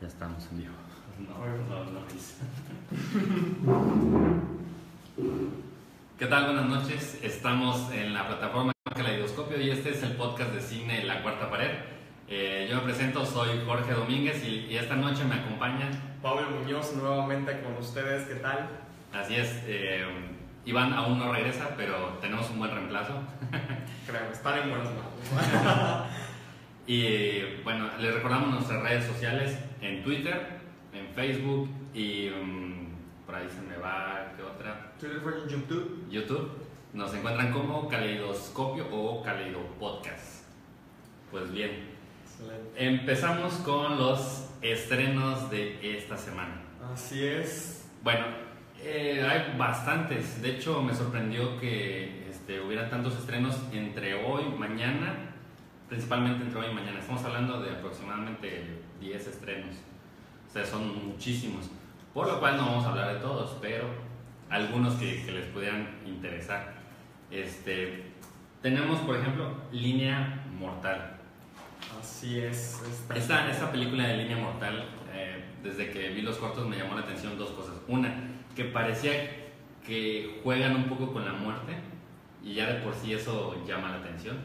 [0.00, 0.74] Ya estamos en vivo.
[1.18, 2.00] No, no, no.
[6.16, 6.44] ¿Qué tal?
[6.44, 7.18] Buenas noches.
[7.20, 11.70] Estamos en la plataforma Caleidoscopio y este es el podcast de cine La Cuarta Pared.
[12.28, 15.90] Eh, yo me presento, soy Jorge Domínguez y, y esta noche me acompañan,
[16.22, 18.68] Pablo Muñoz nuevamente con ustedes, ¿qué tal?
[19.12, 20.04] así es, eh,
[20.64, 23.14] Iván aún no regresa, pero tenemos un buen reemplazo.
[24.06, 26.06] Creo, están en buenas manos.
[26.88, 30.58] Y bueno, les recordamos nuestras redes sociales en Twitter,
[30.92, 34.92] en Facebook y mm, por ahí se me va, ¿qué otra?
[34.98, 36.06] Twitter fue en YouTube.
[36.10, 36.50] YouTube.
[36.94, 40.44] Nos encuentran como Caleidoscopio o Caleido Podcast.
[41.30, 41.90] Pues bien,
[42.24, 42.86] Excelente.
[42.86, 46.62] empezamos con los estrenos de esta semana.
[46.92, 47.86] Así es.
[48.02, 48.24] Bueno,
[48.82, 50.40] eh, hay bastantes.
[50.40, 55.34] De hecho, me sorprendió que este, hubieran tantos estrenos entre hoy, mañana,
[55.88, 57.00] principalmente entre hoy y mañana.
[57.00, 59.76] Estamos hablando de aproximadamente 10 estrenos.
[60.48, 61.70] O sea, son muchísimos.
[62.14, 63.84] Por lo cual no vamos a hablar de todos, pero
[64.50, 66.74] algunos que, que les pudieran interesar.
[67.30, 68.04] Este,
[68.62, 71.18] tenemos, por ejemplo, Línea Mortal.
[72.00, 72.82] Así es.
[73.14, 77.02] Esta, esta película de Línea Mortal, eh, desde que vi los cortos me llamó la
[77.02, 77.74] atención dos cosas.
[77.86, 78.12] Una,
[78.56, 79.12] que parecía
[79.86, 81.74] que juegan un poco con la muerte
[82.42, 84.38] y ya de por sí eso llama la atención.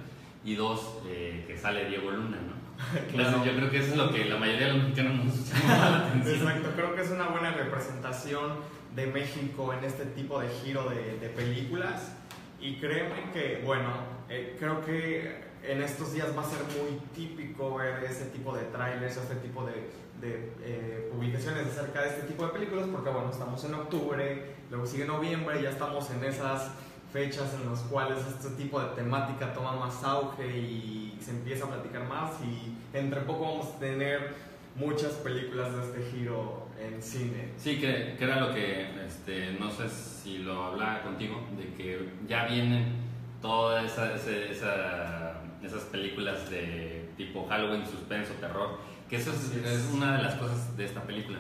[0.46, 2.53] Y dos, eh, que sale Diego Luna, ¿no?
[3.12, 3.30] Claro.
[3.30, 5.90] Entonces, yo creo que eso es lo que la mayoría de los mexicanos nos llama
[5.90, 6.36] la atención.
[6.36, 8.54] Exacto, creo que es una buena representación
[8.96, 12.16] de México en este tipo de giro de, de películas.
[12.60, 13.90] Y créeme que, bueno,
[14.30, 18.64] eh, creo que en estos días va a ser muy típico ver ese tipo de
[18.66, 23.30] trailers, este tipo de, de, eh, publicaciones acerca de este tipo de películas, porque bueno,
[23.30, 26.72] estamos en octubre, luego sigue noviembre, ya estamos en esas
[27.14, 31.70] fechas en las cuales este tipo de temática toma más auge y se empieza a
[31.70, 34.34] platicar más y entre poco vamos a tener
[34.76, 37.50] muchas películas de este giro en cine.
[37.58, 42.10] Sí, que, que era lo que, este, no sé si lo hablaba contigo, de que
[42.28, 42.96] ya vienen
[43.42, 49.92] todas esa- esa- esas películas de tipo Halloween, suspenso, terror, que eso es, es.
[49.94, 51.38] una de las cosas de esta película.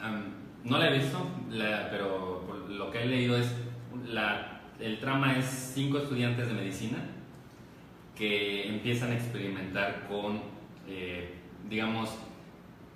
[0.00, 1.18] Am, no la he visto,
[1.50, 3.50] la- pero lo que he leído es,
[4.06, 5.44] la, el trama es
[5.74, 6.98] cinco estudiantes de medicina
[8.16, 10.40] que empiezan a experimentar con,
[10.86, 11.34] eh,
[11.68, 12.10] digamos,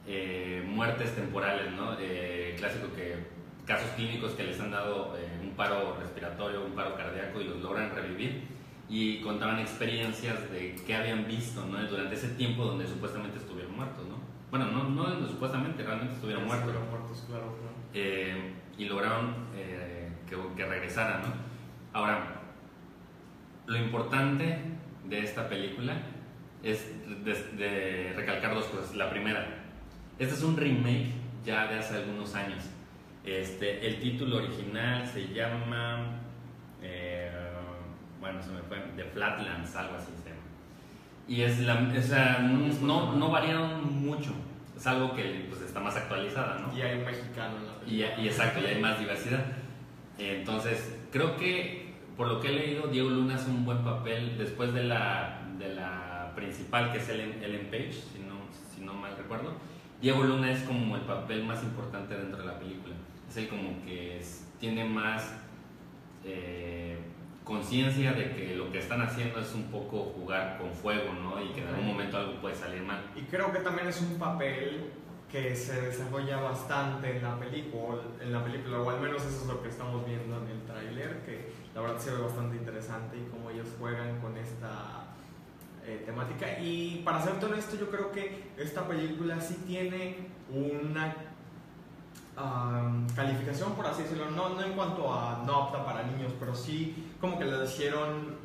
[0.06, 1.97] eh, muertes temporales, ¿no?
[1.98, 3.36] Eh, clásico que
[3.66, 7.92] casos clínicos que les han dado un paro respiratorio, un paro cardíaco y los logran
[7.92, 8.42] revivir
[8.88, 11.82] y contaban experiencias de qué habían visto, ¿no?
[11.88, 14.19] Durante ese tiempo donde supuestamente estuvieron muertos, ¿no?
[14.50, 16.69] Bueno, no, no donde supuestamente, realmente estuvieron muertos.
[16.69, 18.56] Estuvieron muertos, claro, claro.
[18.78, 19.34] Y lograron
[20.28, 21.45] que, que regresaran, ¿no?
[21.96, 22.26] Ahora,
[23.64, 24.58] lo importante
[25.08, 25.94] de esta película
[26.62, 26.92] es
[27.24, 28.94] de, de recalcar dos cosas.
[28.94, 29.46] La primera,
[30.18, 31.06] este es un remake
[31.42, 32.62] ya de hace algunos años.
[33.24, 36.20] Este, el título original se llama,
[36.82, 37.32] eh,
[38.20, 40.42] bueno, se me fue, The Flatlands, algo así se llama.
[41.26, 44.32] Y es la, o sea, no, no variaron mucho,
[44.76, 46.76] es algo que pues, está más actualizada, ¿no?
[46.76, 48.22] Y hay un mexicano en la Y, película.
[48.22, 49.46] y exacto, y hay más diversidad.
[50.18, 51.85] Entonces, creo que
[52.16, 55.75] por lo que he leído, Diego Luna hace un buen papel después de la, de
[55.75, 58.34] la principal, que es Ellen, Ellen Page, si no,
[58.75, 59.53] si no mal recuerdo.
[60.00, 62.94] Diego Luna es como el papel más importante dentro de la película.
[63.28, 65.34] Es el como que es- tiene más
[66.25, 66.99] eh,
[67.44, 71.41] conciencia de que lo que están haciendo es un poco jugar con fuego, ¿no?
[71.43, 73.00] Y que en algún momento algo puede salir mal.
[73.15, 74.91] Y creo que también es un papel
[75.31, 79.47] que se desarrolla bastante en la película, en la película, o al menos eso es
[79.47, 83.28] lo que estamos viendo en el tráiler, que la verdad se ve bastante interesante y
[83.31, 85.04] cómo ellos juegan con esta
[85.84, 86.59] eh, temática.
[86.59, 91.15] Y para ser honesto, yo creo que esta película sí tiene una
[93.15, 97.12] calificación, por así decirlo, no, no en cuanto a no apta para niños, pero sí
[97.20, 98.36] como que lo hicieron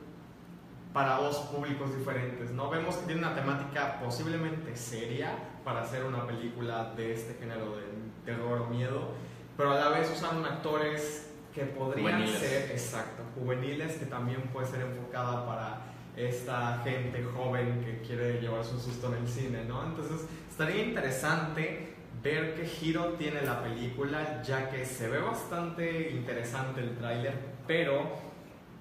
[0.94, 2.70] para dos públicos diferentes, ¿no?
[2.70, 7.84] Vemos que tiene una temática posiblemente seria para hacer una película de este género de
[8.26, 9.12] terror o miedo,
[9.56, 12.40] pero a la vez usan actores que podrían Juveniles.
[12.40, 15.82] ser, exacto, juveniles, que también puede ser enfocada para
[16.16, 19.84] esta gente joven que quiere llevarse un susto en el cine, ¿no?
[19.86, 21.94] Entonces, estaría interesante
[22.24, 27.34] ver qué giro tiene la película, ya que se ve bastante interesante el tráiler,
[27.66, 28.12] pero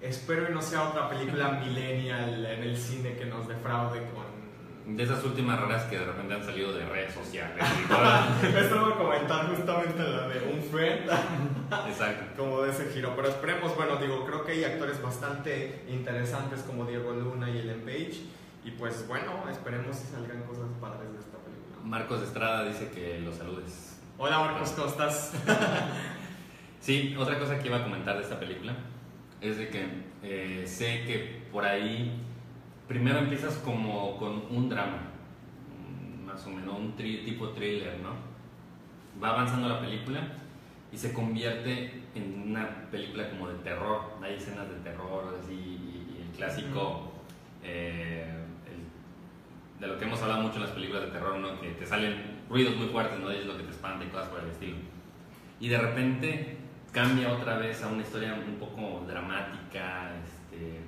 [0.00, 4.40] espero que no sea otra película millennial en el cine que nos defraude con...
[4.96, 7.64] De esas últimas raras que de repente han salido de redes sociales.
[8.42, 11.08] Esto lo voy a comentar justamente la de un friend,
[11.88, 12.42] Exacto.
[12.42, 16.84] como de ese giro, pero esperemos, bueno, digo, creo que hay actores bastante interesantes como
[16.84, 18.22] Diego Luna y Ellen Page,
[18.64, 21.78] y pues bueno, esperemos si salgan cosas padres de esta película.
[21.84, 24.00] Marcos Estrada dice que los saludes.
[24.18, 25.32] Hola Marcos, ¿cómo estás?
[26.80, 28.74] sí, otra cosa que iba a comentar de esta película
[29.40, 29.86] es de que
[30.22, 32.20] eh, sé que por ahí
[32.86, 34.98] primero empiezas como con un drama,
[36.26, 38.14] más o menos un tipo thriller, ¿no?
[39.22, 40.39] Va avanzando la película
[40.92, 44.12] y se convierte en una película como de terror.
[44.22, 47.12] Hay escenas de terror así, y, el clásico
[47.62, 48.40] eh,
[49.80, 51.58] de lo que hemos hablado mucho en las películas de terror, ¿no?
[51.60, 53.30] que te salen ruidos muy fuertes, ¿no?
[53.30, 54.76] es lo que te espanta y cosas por el estilo.
[55.58, 56.56] Y de repente
[56.92, 60.80] cambia otra vez a una historia un poco dramática, este,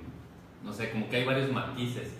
[0.63, 2.19] no sé, como que hay varios matices.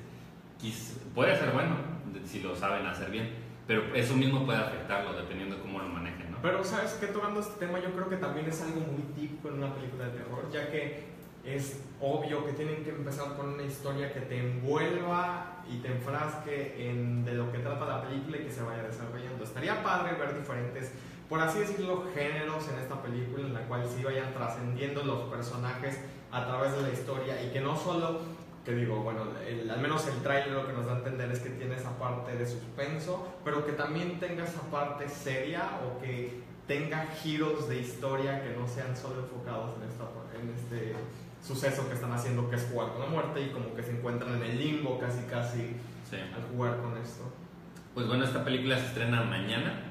[1.14, 1.76] Puede ser bueno
[2.24, 3.30] si lo saben hacer bien,
[3.68, 6.23] pero eso mismo puede afectarlo dependiendo de cómo lo manejen.
[6.44, 7.08] Pero, ¿sabes qué?
[7.08, 10.12] Tocando este tema, yo creo que también es algo muy típico en una película de
[10.12, 11.06] terror, ya que
[11.46, 16.90] es obvio que tienen que empezar con una historia que te envuelva y te enfrasque
[16.90, 19.42] en de lo que trata la película y que se vaya desarrollando.
[19.42, 20.92] Estaría padre ver diferentes,
[21.30, 25.98] por así decirlo, géneros en esta película en la cual sí vayan trascendiendo los personajes
[26.30, 28.20] a través de la historia y que no solo
[28.66, 29.28] que digo, bueno,
[29.70, 32.36] al menos el trailer lo que nos da a entender es que tiene esa parte
[32.38, 38.42] de suspenso, pero que también tenga esa parte seria o que tenga giros de historia
[38.42, 40.06] que no sean solo enfocados en, esta,
[40.40, 40.96] en este
[41.46, 44.36] suceso que están haciendo, que es jugar con la muerte y como que se encuentran
[44.36, 45.76] en el limbo casi casi
[46.14, 47.24] al jugar con esto.
[47.94, 49.90] Pues bueno, esta película se estrena mañana.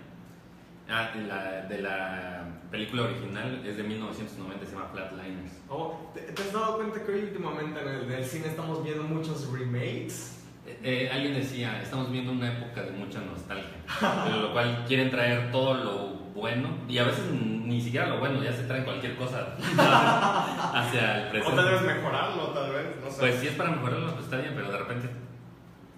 [0.88, 5.52] Ah, la, de la película original es de 1990, se llama Flatliners.
[5.68, 10.42] Oh, ¿te, has dado cuenta que hoy últimamente en el, cine estamos viendo muchos remakes?
[10.66, 13.76] Eh, eh, alguien decía, estamos viendo una época de mucha nostalgia,
[14.40, 18.52] lo cual quieren traer todo lo bueno y a veces ni siquiera lo bueno, ya
[18.52, 19.54] se trae cualquier cosa
[20.74, 21.60] hacia el presente.
[21.60, 23.20] O tal vez mejorarlo, tal vez, no sé.
[23.20, 25.10] Pues si es para mejorarlo, pues está bien, pero de repente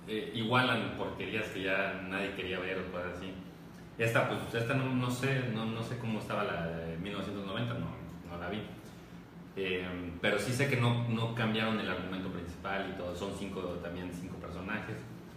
[0.08, 3.32] eh, igualan porquerías que ya nadie quería ver o cosas así.
[3.98, 7.86] Esta, pues, esta no, sé, no, no, sé cómo estaba la de 1990, no,
[8.28, 8.62] no la vi.
[9.56, 9.86] Eh,
[10.20, 14.10] pero sí sé que no, no, cambiaron el argumento principal y todo, son cinco, también
[14.12, 14.96] cinco personajes,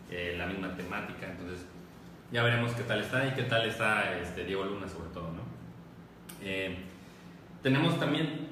[0.09, 1.67] eh, la misma temática, entonces
[2.31, 5.41] ya veremos qué tal está y qué tal está este, Diego Luna sobre todo, ¿no?
[6.41, 6.77] Eh,
[7.61, 8.47] tenemos también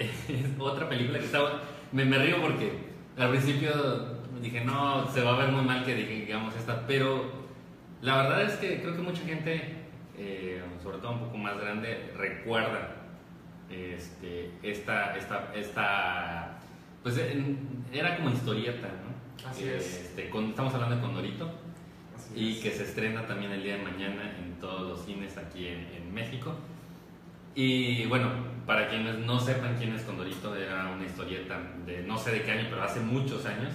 [0.58, 1.60] otra película que estaba,
[1.92, 2.72] me, me río porque
[3.16, 7.37] al principio dije, no, se va a ver muy mal que digamos esta, pero
[8.00, 9.74] la verdad es que creo que mucha gente,
[10.16, 12.94] eh, sobre todo un poco más grande, recuerda
[13.68, 16.58] este, esta, esta, esta,
[17.02, 17.20] pues
[17.92, 19.48] era como historieta, ¿no?
[19.48, 20.00] Así es.
[20.00, 21.50] Este, estamos hablando de Condorito
[22.34, 25.98] y que se estrena también el día de mañana en todos los cines aquí en,
[26.14, 26.54] México.
[27.54, 28.30] Y bueno,
[28.66, 32.52] para quienes no sepan quién es Condorito, era una historieta de no sé de qué
[32.52, 33.72] año, pero hace muchos años.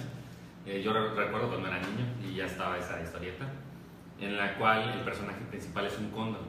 [0.66, 3.46] Eh, yo recuerdo cuando era niño y ya estaba esa historieta
[4.20, 6.42] en la cual el personaje principal es un cóndor,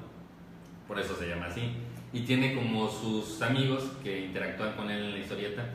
[0.88, 1.72] por eso se llama así,
[2.14, 5.66] y tiene como sus amigos que interactúan con él en la historieta,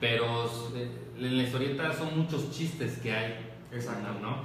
[0.00, 3.34] pero eh, en la historieta son muchos chistes que hay,
[3.72, 4.20] Exacto.
[4.20, 4.44] ¿no?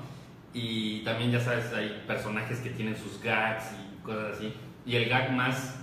[0.54, 4.54] Y también ya sabes, hay personajes que tienen sus gags y cosas así,
[4.86, 5.80] y el gag más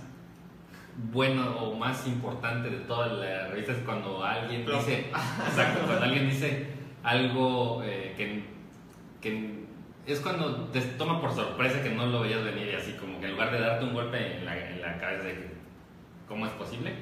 [1.11, 5.11] bueno o más importante de toda la revista es cuando alguien dice,
[5.47, 6.67] exacto, cuando alguien dice
[7.03, 8.43] algo eh, que,
[9.21, 9.60] que
[10.05, 13.27] es cuando te toma por sorpresa que no lo veías venir y así como que
[13.27, 15.51] en lugar de darte un golpe en la, en la cabeza de
[16.27, 16.93] cómo es posible,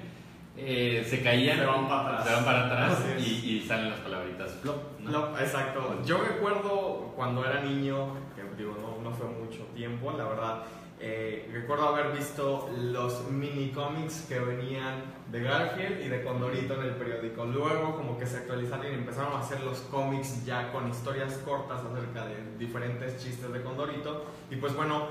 [0.57, 3.99] eh, se caían, se van para atrás, se van para atrás y, y, salen las
[3.99, 4.99] palabritas flop.
[4.99, 5.39] ¿no?
[5.39, 6.01] exacto.
[6.05, 10.63] Yo recuerdo cuando era niño, que digo, no, no fue mucho tiempo, la verdad,
[10.99, 16.81] eh, recuerdo haber visto los mini cómics que venían de Garfield y de Condorito en
[16.81, 17.45] el periódico.
[17.45, 21.81] Luego como que se actualizaron y empezaron a hacer los cómics ya con historias cortas
[21.81, 24.25] acerca de diferentes chistes de Condorito.
[24.51, 25.07] Y pues bueno,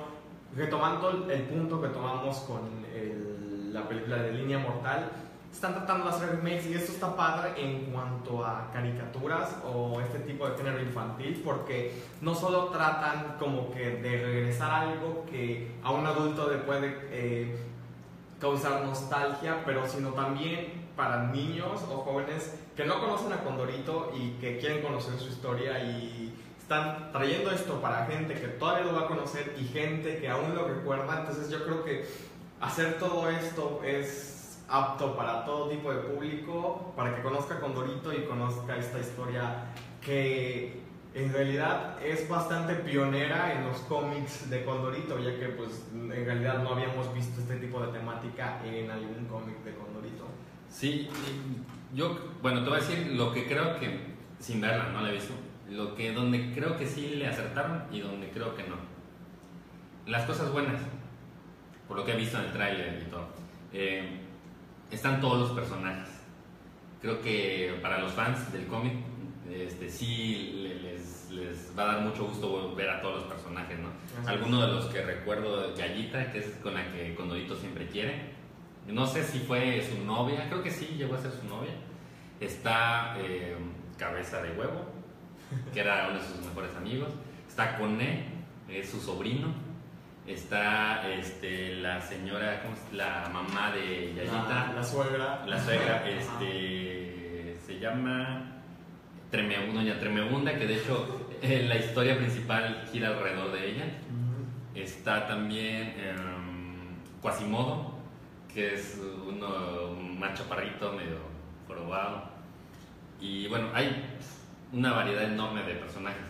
[0.54, 2.78] retomando el punto que tomamos con
[3.73, 5.11] la película de Línea Mortal,
[5.52, 10.20] están tratando de hacer remakes y esto está padre en cuanto a caricaturas o este
[10.20, 15.90] tipo de género infantil porque no solo tratan como que de regresar algo que a
[15.90, 17.58] un adulto le puede eh,
[18.40, 24.30] causar nostalgia, pero sino también para niños o jóvenes que no conocen a Condorito y
[24.40, 29.06] que quieren conocer su historia y están trayendo esto para gente que todavía lo va
[29.06, 32.04] a conocer y gente que aún lo recuerda, entonces yo creo que
[32.60, 34.38] hacer todo esto es
[34.68, 39.64] apto para todo tipo de público, para que conozca Condorito y conozca esta historia
[40.00, 40.82] que
[41.14, 46.62] en realidad es bastante pionera en los cómics de Condorito, ya que pues en realidad
[46.62, 50.26] no habíamos visto este tipo de temática en algún cómic de Condorito.
[50.68, 51.08] Sí,
[51.94, 53.98] yo, bueno, te voy a decir lo que creo que,
[54.38, 55.32] sin verla, no la he visto,
[55.70, 58.76] lo que, donde creo que sí le acertaron y donde creo que no.
[60.06, 60.80] las cosas buenas,
[61.88, 63.26] por lo que he visto en el tráiler y todo,
[63.72, 64.27] eh,
[64.90, 66.09] están todos los personajes.
[67.00, 68.95] Creo que para los fans del cómic,
[69.50, 73.78] este, sí le- les, les va a dar mucho gusto ver a todos los personajes,
[73.78, 73.88] ¿no?
[74.28, 78.37] Así de los que recuerdo, Yayita, que es con la que Condorito siempre quiere.
[78.88, 81.73] No sé si fue su novia, creo que sí, llegó a ser su novia.
[82.40, 83.57] Está eh,
[83.99, 84.87] Cabeza de Huevo,
[85.73, 87.09] que era uno de sus mejores amigos.
[87.49, 88.25] Está Coné,
[88.68, 89.49] es su sobrino.
[90.28, 92.92] Está este, la señora, ¿cómo es?
[92.92, 95.44] la mamá de Yayita, La, la suegra.
[95.47, 96.08] la suegra, Ajá.
[96.08, 98.61] este, se llama
[99.30, 103.85] Tremebunda, doña Tremebunda, que de hecho eh, la historia principal gira alrededor de ella.
[104.75, 107.94] Está también em, Quasimodo,
[108.52, 111.16] que es uno, un más chaparrito, medio
[111.66, 112.25] jorobado.
[113.18, 114.04] Y bueno, hay
[114.73, 116.23] una variedad enorme de personajes.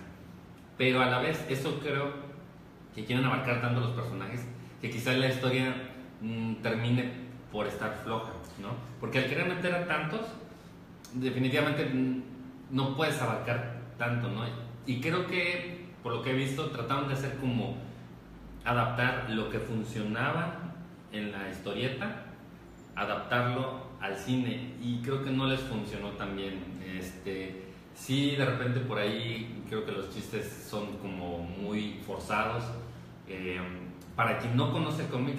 [0.78, 2.27] Pero a la vez, eso creo
[2.98, 4.44] que quieren abarcar tanto los personajes
[4.80, 5.74] que quizás la historia
[6.20, 7.12] mm, termine
[7.52, 8.70] por estar floja, ¿no?
[9.00, 10.22] Porque al querer meter a tantos,
[11.14, 12.22] definitivamente mm,
[12.72, 14.42] no puedes abarcar tanto, ¿no?
[14.84, 17.76] Y creo que, por lo que he visto, trataron de hacer como
[18.64, 20.74] adaptar lo que funcionaba
[21.12, 22.24] en la historieta,
[22.96, 26.64] adaptarlo al cine y creo que no les funcionó tan bien.
[26.98, 27.62] Este,
[27.94, 32.64] sí, de repente por ahí creo que los chistes son como muy forzados.
[33.28, 33.60] Eh,
[34.16, 35.36] para quien no conoce el cómic,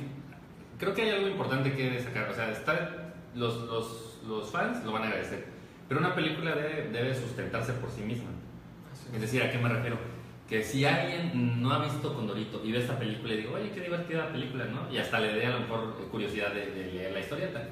[0.77, 2.29] creo que hay algo importante que destacar.
[2.29, 5.46] O sea, está, los, los, los fans lo van a agradecer,
[5.88, 8.29] pero una película debe, debe sustentarse por sí misma.
[9.13, 9.98] Es decir, ¿a qué me refiero?
[10.48, 13.81] Que si alguien no ha visto Condorito y ve esta película y digo, oye, qué
[13.81, 14.91] divertida la película, ¿no?
[14.91, 17.69] Y hasta le dé a lo mejor curiosidad de, de leer la historieta.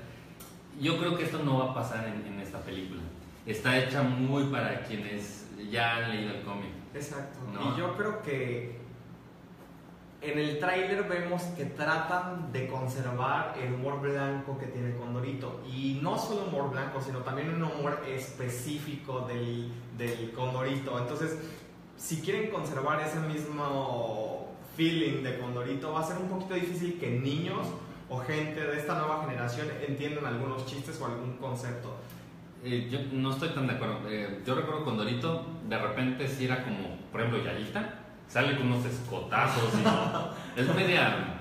[0.80, 3.02] Yo creo que esto no va a pasar en, en esta película.
[3.46, 6.70] Está hecha muy para quienes ya han leído el cómic.
[6.94, 7.40] Exacto.
[7.52, 7.74] ¿No?
[7.74, 8.78] Y yo creo que
[10.32, 15.62] en el tráiler vemos que tratan de conservar el humor blanco que tiene Condorito.
[15.68, 21.00] Y no solo humor blanco, sino también un humor específico del, del Condorito.
[21.00, 21.38] Entonces,
[21.96, 27.10] si quieren conservar ese mismo feeling de Condorito, va a ser un poquito difícil que
[27.10, 27.68] niños
[28.10, 31.96] o gente de esta nueva generación entiendan algunos chistes o algún concepto.
[32.64, 34.00] Eh, yo no estoy tan de acuerdo.
[34.10, 38.86] Eh, yo recuerdo Condorito, de repente sí era como, por ejemplo, Yayita, sale con unos
[38.86, 41.34] escotazos y es media...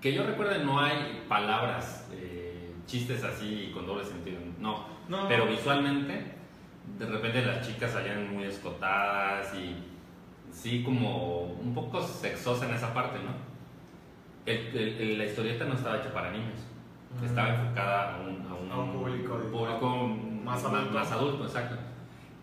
[0.00, 4.84] Que yo recuerde no hay palabras, eh, chistes así con doble sentido, no.
[5.08, 5.28] No.
[5.28, 6.34] Pero visualmente,
[6.98, 9.76] de repente las chicas salían muy escotadas y
[10.50, 13.30] sí como un poco sexosa en esa parte, ¿no?
[14.44, 16.58] El- el- el- la historieta no estaba hecha para niños,
[17.16, 17.24] Ujú.
[17.26, 20.08] estaba enfocada a un, a un- A un público público
[20.44, 20.90] más, adulto.
[20.98, 21.76] más adulto, exacto.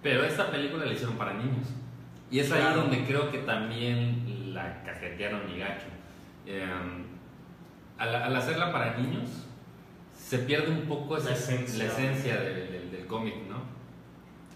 [0.01, 1.67] Pero esta película la hicieron para niños.
[2.31, 2.81] Y es ahí Claro.
[2.81, 5.87] donde creo que también la cajetearon y gacho.
[6.45, 6.63] Eh,
[7.97, 9.45] al, al hacerla para niños,
[10.15, 11.85] se pierde un poco esa, La esencia.
[11.85, 13.59] la esencia del, del- del cómic, ¿no?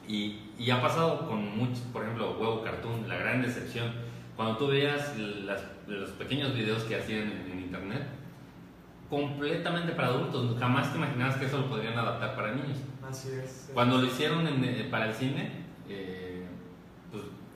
[0.08, 3.92] Y, y ha pasado con muchos, por ejemplo, Huevo Cartoon, la gran decepción.
[4.36, 8.03] Cuando tú veas las- los pequeños videos que hacían en, en internet,
[9.10, 12.77] completamente para adultos, jamás te imaginabas que eso lo podrían adaptar para niños.
[13.08, 13.70] Así es.
[13.74, 15.62] Cuando lo hicieron en- eh, para el cine,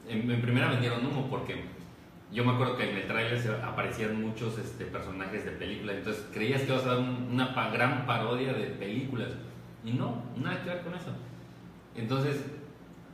[0.09, 1.63] en, en primera vendieron humo porque
[2.31, 6.61] yo me acuerdo que en el tráiler aparecían muchos este, personajes de películas, entonces creías
[6.63, 9.29] que ibas a un- una pa- gran parodia de películas
[9.85, 11.11] y no, nada que ver con eso.
[11.95, 12.43] Entonces,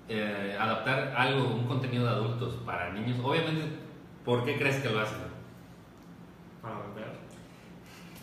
[0.09, 3.61] eh, adaptar algo, un contenido de adultos para niños, obviamente,
[4.25, 5.19] ¿por qué crees que lo hacen?
[6.61, 7.05] Para vender.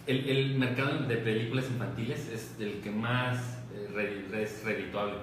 [0.07, 5.15] El, el mercado de películas infantiles es el que más eh, es redituable.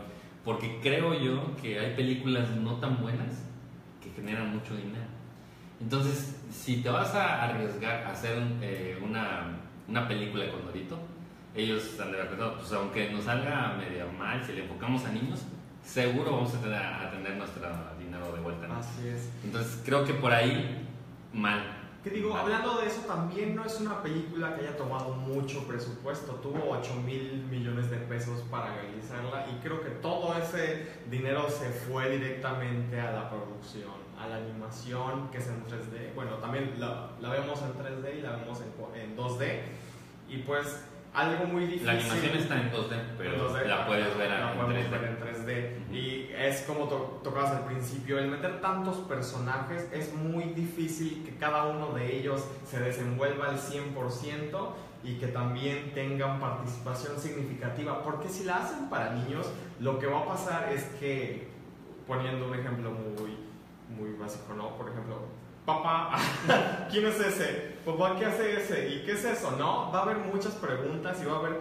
[0.47, 3.43] Porque creo yo que hay películas no tan buenas
[4.01, 5.03] que generan mucho dinero.
[5.81, 9.57] Entonces, si te vas a arriesgar a hacer eh, una,
[9.89, 10.99] una película de Condorito,
[11.53, 15.11] ellos han de haber pensado, pues aunque nos salga medio mal, si le enfocamos a
[15.11, 15.41] niños,
[15.83, 18.67] seguro vamos a tener, a tener nuestro dinero de vuelta.
[18.67, 18.77] ¿no?
[18.77, 19.29] Así es.
[19.43, 20.87] Entonces, creo que por ahí,
[21.33, 21.86] mal.
[22.03, 26.33] Que digo, hablando de eso, también no es una película que haya tomado mucho presupuesto.
[26.35, 31.69] Tuvo 8 mil millones de pesos para realizarla y creo que todo ese dinero se
[31.69, 36.13] fue directamente a la producción, a la animación que es en 3D.
[36.15, 39.61] Bueno, también la, la vemos en 3D y la vemos en, en 2D.
[40.29, 40.83] Y pues
[41.13, 41.85] algo muy difícil.
[41.87, 44.91] La animación está en 2D, pero En 2D, la puedes ver la en podemos 3D.
[44.91, 45.77] ver en 3D.
[45.87, 45.95] Ujú.
[45.95, 51.35] Y es como to- tocabas al principio, el meter tantos personajes es muy difícil que
[51.37, 54.73] cada uno de ellos se desenvuelva al 100%
[55.03, 58.03] y que también tengan participación significativa.
[58.03, 59.47] Porque si la hacen para niños,
[59.79, 61.47] lo que va a pasar es que,
[62.05, 63.37] poniendo un ejemplo muy,
[63.97, 64.75] muy básico, ¿no?
[64.77, 65.19] Por ejemplo,
[65.67, 66.15] papá,
[66.89, 67.77] ¿quién es ese?
[67.85, 68.89] Papá, ¿qué hace ese?
[68.89, 69.51] ¿Y qué es eso?
[69.51, 71.59] No, va a haber muchas preguntas y va a haber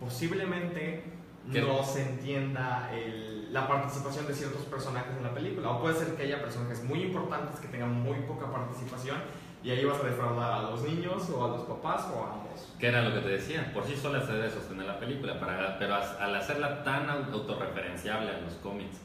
[0.00, 1.04] posiblemente
[1.52, 1.60] ¿Qué?
[1.60, 5.70] no se entienda el- la participación de ciertos personajes en la película.
[5.70, 9.16] O puede ser que haya personajes muy importantes que tengan muy poca participación
[9.62, 12.72] y ahí vas a defraudar a los niños o a los papás o a ambos.
[12.78, 15.78] Que era lo que te decía, por sí sola se debe sostener la película, para,
[15.78, 18.96] pero al hacerla tan au- autorreferenciable a los cómics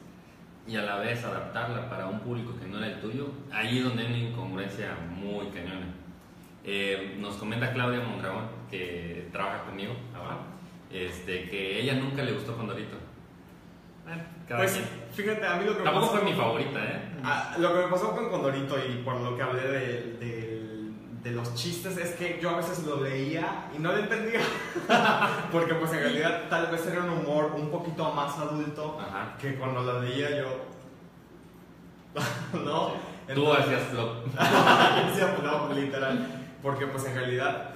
[0.70, 3.84] y a la vez adaptarla para un público que no era el tuyo, ahí es
[3.84, 5.86] donde hay una incongruencia muy cañona.
[6.64, 10.36] Eh, nos comenta Claudia Mondragón, que trabaja conmigo ahora,
[10.92, 12.96] este, que ella nunca le gustó Condorito.
[14.48, 14.80] Cada Pues
[15.12, 17.00] fíjate, a mí lo que me Tampoco pasó- fue mi favorita, ¿eh?
[17.22, 20.49] Ah, lo que me pasó con Condorito y por lo que hablé de, de-
[21.22, 24.40] de los chistes es que yo a veces lo leía y no lo entendía.
[25.52, 29.36] Porque pues en realidad tal vez era un humor un poquito más adulto Ajá.
[29.38, 30.46] que cuando lo leía yo...
[32.64, 32.92] ¿No?
[33.34, 34.26] Tú hacías flop.
[34.38, 36.26] Hacía flop, literal.
[36.62, 37.69] Porque pues en realidad,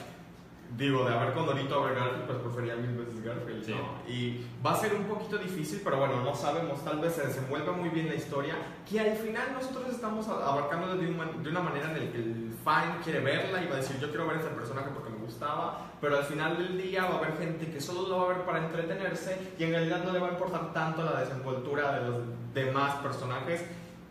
[0.76, 3.72] digo, de haber Condorito a ver Garfield, pues prefería mil veces Garfield, Sí.
[3.72, 4.12] ¿no?
[4.12, 7.70] Y va a ser un poquito difícil, pero bueno, no sabemos, tal vez se desenvuelve
[7.72, 8.54] muy bien la historia,
[8.88, 12.52] que al final nosotros estamos abarcando de, un de una manera en la que el
[12.64, 15.18] fan quiere verla y va a decir, yo quiero ver a este personaje porque me
[15.24, 18.28] gustaba, pero al final del día va a haber gente que solo lo va a
[18.36, 22.08] ver para entretenerse y en realidad no le va a importar tanto la desenvoltura de
[22.08, 22.16] los
[22.52, 23.64] demás personajes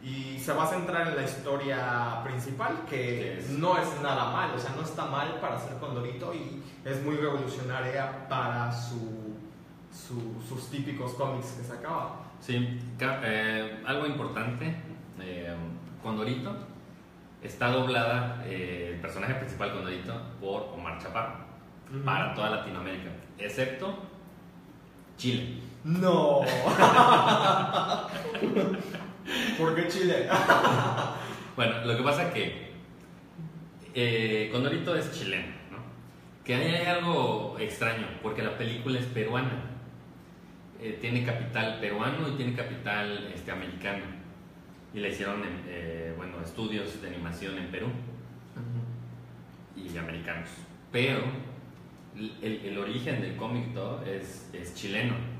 [0.03, 4.59] y se va a centrar en la historia principal, que no es nada mal, o
[4.59, 9.33] sea, no está mal para ser Condorito y es muy revolucionaria para su,
[9.91, 12.19] su- sus típicos cómics que sacaba.
[12.41, 14.75] Sí, eh, algo importante,
[15.21, 15.55] eh,
[16.01, 16.53] Condorito
[17.41, 21.35] está doblada, eh, el personaje principal Condorito, por Omar Chaparro,
[22.03, 23.95] para toda Latinoamérica, excepto
[25.15, 25.61] Chile.
[25.85, 26.41] No.
[29.57, 30.27] ¿Por qué Chile?
[31.55, 32.71] Bueno, lo que pasa es que
[33.93, 35.77] eh, Condorito es chileno, ¿no?
[36.43, 39.69] Que ahí hay algo extraño, porque la película es peruana.
[40.81, 44.03] Eh, tiene capital peruano y tiene capital este, americano.
[44.95, 47.87] Y le hicieron en, eh, bueno, estudios de animación en Perú
[49.75, 50.49] y americanos.
[50.91, 51.21] Pero
[52.41, 55.32] el, el origen del cómic todo es, es chileno.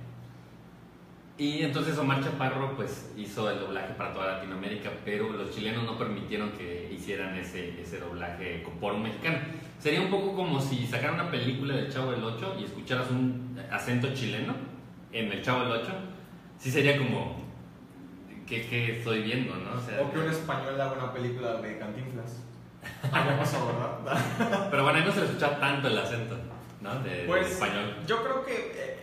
[1.36, 5.98] Y entonces Omar Chaparro pues hizo el doblaje para toda Latinoamérica, pero los chilenos no
[5.98, 9.40] permitieron que hicieran ese, ese doblaje por un mexicano.
[9.80, 13.60] Sería un poco como si sacaran una película del Chavo del 8 y escucharas un
[13.72, 14.54] acento chileno
[15.12, 15.92] en el Chavo del 8.
[16.60, 17.36] Sí sería como,
[18.48, 19.56] ¿qué, qué estoy viendo?
[19.56, 19.74] ¿no?
[19.74, 22.44] O sea, O que un español haga una película de Cantinflas.
[23.12, 23.66] Pasó,
[24.06, 24.68] ¿verdad?
[24.70, 26.38] Pero bueno, ahí no se le escucha tanto el acento,
[26.82, 27.00] ¿no?
[27.02, 27.96] De, de Pues español.
[28.06, 29.03] yo creo que eh,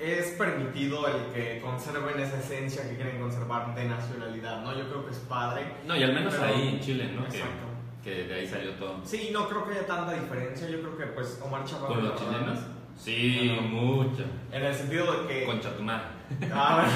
[0.00, 4.76] es permitido el que conserven esa esencia que quieren conservar de nacionalidad, ¿no?
[4.76, 5.62] Yo creo que es padre.
[5.86, 7.22] No, y al menos Pero- ahí en Chile, ¿no?
[7.28, 7.66] Que, Exacto.
[8.04, 9.00] que de ahí salió todo.
[9.04, 10.68] Sí, no creo que haya tanta diferencia.
[10.68, 11.94] Yo creo que pues Omar Chaparro.
[11.94, 12.58] ¿Con los chilenos?
[12.98, 13.62] Sí, Bueno.
[13.68, 14.24] mucho.
[14.52, 15.44] En el sentido de que.
[15.44, 16.04] Concha tu madre.
[16.52, 16.86] Ah,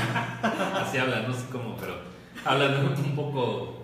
[0.82, 1.94] Así hablan, no sé cómo, pero
[2.44, 3.79] hablan un poco.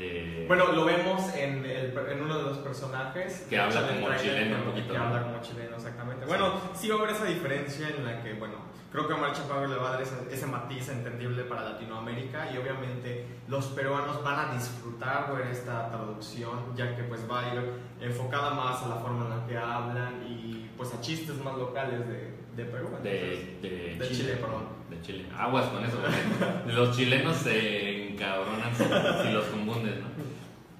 [0.00, 3.46] Eh, bueno, lo vemos en, el- en uno de los personajes.
[3.48, 5.04] Que habla como tráiler, chileno un poquito, Que ¿no?
[5.04, 6.26] habla como chileno, exactamente.
[6.26, 8.54] Bueno, sí va a haber esa diferencia en la que, bueno,
[8.90, 12.56] creo que Omar Chaparro le va a dar ese, ese matiz entendible para Latinoamérica y
[12.58, 17.62] obviamente los peruanos van a disfrutar ver esta traducción, ya que pues va a ir
[18.00, 22.00] enfocada más a la forma en la que hablan y pues a chistes más locales
[22.08, 22.88] de, de Perú.
[23.02, 24.64] de, de, de Chile, perdón.
[24.90, 25.24] De Chile.
[25.36, 30.06] Aguas con eso, porque los chilenos se encabronan si, los confundes, ¿no?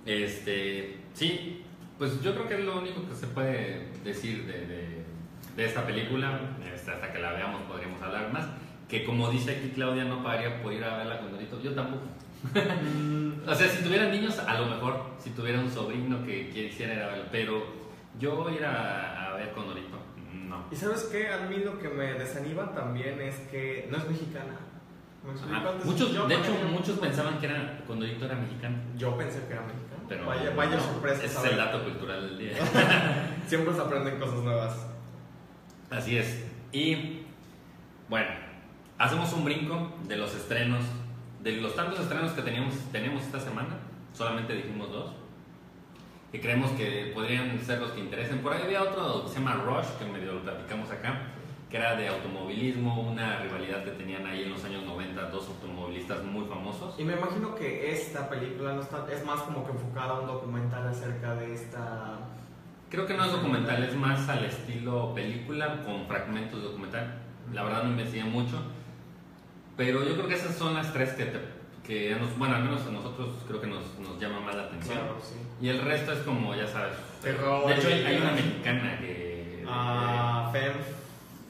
[0.07, 1.63] Este, sí,
[1.99, 5.01] pues yo creo que es lo único que se puede decir de, de-
[5.57, 6.41] de esta película.
[6.75, 8.47] Este, hasta que la veamos podríamos hablar más.
[8.89, 11.61] Que como dice aquí Claudia, no pagaría por ir a verla con Dorito.
[11.63, 12.03] Yo tampoco.
[13.47, 17.01] O sea, si tuvieran niños, a lo mejor, si tuviera un sobrino que quisiera ir
[17.01, 17.63] a verla, pero
[18.19, 19.99] yo ir a, a ver con Dorito,
[20.51, 20.65] no.
[20.71, 24.59] Y sabes qué, a mí lo que me desanima también es que no es mexicana.
[25.85, 28.77] Muchos, yo de hecho, muchos pensaban que era Condorito era mexicano.
[28.97, 30.03] Yo pensé que era mexicano.
[30.09, 31.25] Pero vaya vaya no, sorpresa.
[31.25, 32.53] Ese es el dato cultural del día.
[33.47, 34.87] Siempre se aprenden cosas nuevas.
[35.91, 36.45] Así es.
[36.73, 37.23] Y
[38.09, 38.29] bueno,
[38.99, 40.85] hacemos un brinco de los estrenos,
[41.43, 43.77] de los tantos estrenos que teníamos, tenemos esta semana.
[44.15, 45.20] Solamente dijimos dos.
[46.33, 48.39] Que creemos que podrían ser los que interesen.
[48.39, 51.23] Por ahí había otro que se llama Rush, que medio lo platicamos acá,
[51.69, 56.23] que era de automovilismo, una rivalidad que tenían ahí en los años 90 dos automovilistas
[56.25, 56.95] muy famosos.
[56.99, 60.27] Y me imagino que esta película no está, es más como que enfocada a un
[60.29, 62.19] documental acerca de esta.
[62.91, 67.23] Creo que no es documental, es más al estilo película con fragmentos de documental.
[67.53, 68.57] La verdad no investigué mucho,
[69.77, 71.41] pero yo creo que esas son las tres que, te-
[71.85, 74.99] que nos, bueno, al menos a nosotros creo que nos, nos llama más la atención.
[74.99, 75.17] Claro.
[75.61, 76.95] Y el resto es como, ya sabes.
[77.23, 79.65] Terror De hecho, hay, una mexicana que.
[79.69, 80.51] Ah,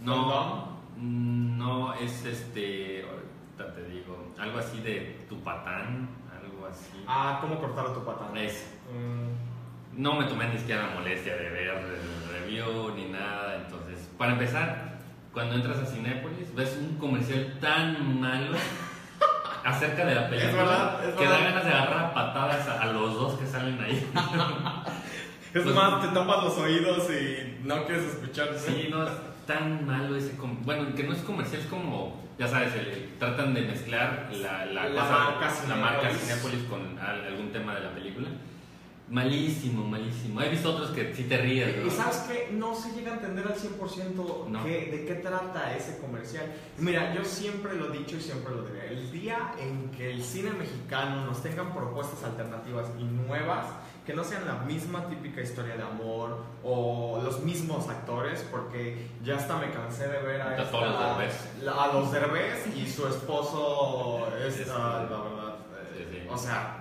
[0.03, 3.05] no, no, es este.
[3.05, 6.09] ahorita te digo, algo así de tu patán,
[6.43, 7.05] algo así.
[7.07, 8.37] Ah, ¿cómo cortar a tu patán?
[8.37, 8.75] Es.
[8.93, 13.57] Mm, No me tomé ni siquiera la molestia de ver el review ni nada.
[13.57, 14.99] Entonces, para empezar,
[15.33, 18.57] cuando entras a Cinépolis, ves un comercial tan malo
[19.65, 22.83] acerca de la película Es verdad, es que da ganas de agarrar a patadas a,
[22.83, 24.11] a los dos que salen ahí.
[25.53, 28.51] Es Pues- más, te tapas los oídos y no quieres escuchar.
[28.57, 29.11] Sí, no, es
[29.49, 30.37] tan malo ese.
[30.63, 34.89] Bueno, que no es comercial, es como, ya sabes, el- tratan de mezclar la, la,
[34.89, 36.11] La cosa- marca la marca.
[36.11, 38.29] Cinépolis con al- algún tema de la película.
[39.11, 40.41] Malísimo, malísimo.
[40.41, 41.87] He visto otros que sí te ríes, ¿no?
[41.87, 44.65] Y sabes que no se llega a entender al 100% No.
[44.65, 46.47] qué- de qué trata ese comercial.
[46.79, 48.89] Mira, yo siempre lo he dicho y siempre lo diré.
[48.93, 53.67] El día en que el cine mexicano nos tengan propuestas alternativas y nuevas,
[54.07, 59.37] que no sean la misma típica historia de amor o los mismos actores, porque ya
[59.37, 60.63] hasta me cansé de ver a, esta-
[61.63, 64.71] la- a los Derbez y su esposo, esta, sí.
[64.71, 65.57] la verdad.
[65.83, 66.27] eh, Sí, sí.
[66.31, 66.80] O sea,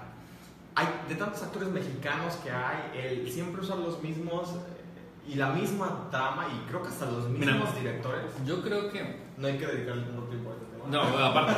[0.76, 5.50] hay de tantos actores mexicanos que hay, el siempre usar los mismos eh, y la
[5.52, 7.54] misma trama y creo que hasta los Mira.
[7.54, 8.26] mismos directores.
[8.46, 10.86] Yo creo que No hay que dedicarle tanto tiempo a este tema.
[10.90, 11.54] No, aparte,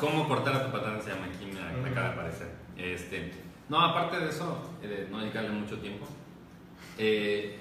[0.00, 1.46] ¿cómo cortar a tu patán se llama aquí?
[1.46, 2.48] Me, me acaba de aparecer.
[2.76, 3.32] Este,
[3.68, 6.06] no, aparte de eso, eh, no dedicarle mucho tiempo,
[6.98, 7.60] eh,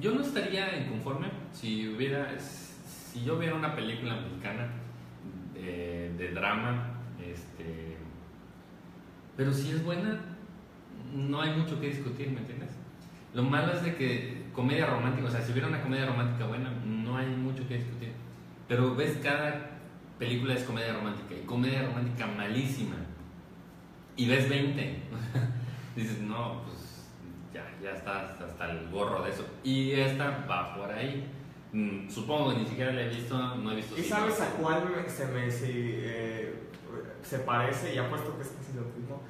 [0.00, 4.68] yo no estaría inconforme si hubiera, si yo viera una película mexicana
[5.54, 7.96] de, de drama, este,
[9.36, 10.18] pero si es buena,
[11.14, 12.70] no hay mucho que discutir, ¿me entiendes?
[13.34, 16.70] Lo malo es de que comedia romántica, o sea, si hubiera una comedia romántica buena,
[16.84, 18.12] no hay mucho que discutir.
[18.66, 19.78] Pero ves cada
[20.18, 22.96] película es comedia romántica y comedia romántica malísima.
[24.16, 25.02] Y ves 20.
[25.96, 27.08] Dices, no, pues
[27.52, 29.46] ya, ya estás hasta el gorro de eso.
[29.62, 31.26] Y esta va por ahí.
[31.76, 33.98] Mm, supongo que ni siquiera la he visto, no he visto.
[33.98, 36.54] ¿Y sabes a cuál se me eh,
[37.22, 37.94] se parece?
[37.94, 39.20] Y apuesto que es casi lo mismo.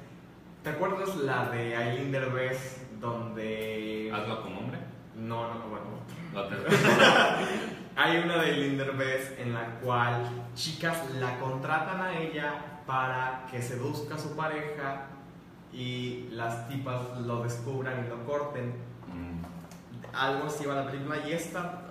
[0.63, 4.09] ¿Te acuerdas la de Aileen Derbez donde...
[4.13, 4.79] Hazlo como hombre.
[5.17, 5.85] No, no, bueno.
[6.33, 6.57] Otra.
[7.97, 14.15] Hay una de Linderbez en la cual chicas la contratan a ella para que seduzca
[14.15, 15.07] a su pareja
[15.73, 18.73] y las tipas lo descubran y lo corten.
[19.07, 21.86] Mm, Algo así va la película y esta,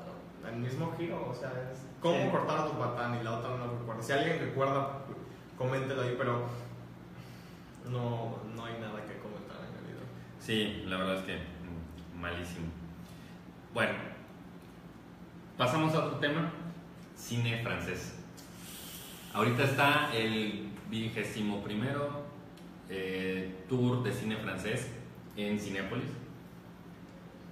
[0.52, 2.30] el mismo giro, o sea, es cómo Sí.
[2.30, 4.02] cortar a tu patán y la otra no recuerdo.
[4.02, 4.98] Si alguien recuerda,
[5.58, 6.46] coméntelo ahí, pero
[7.90, 10.04] no, no hay nada que comentar en el video.
[10.38, 12.66] Sí, la verdad es que mm, malísimo.
[13.72, 13.92] Bueno,
[15.56, 16.50] pasamos a otro tema,
[17.14, 18.18] cine francés.
[19.32, 22.24] Ahorita está el vigésimo primero
[22.88, 24.90] eh, tour de cine francés
[25.36, 26.08] en Cinépolis.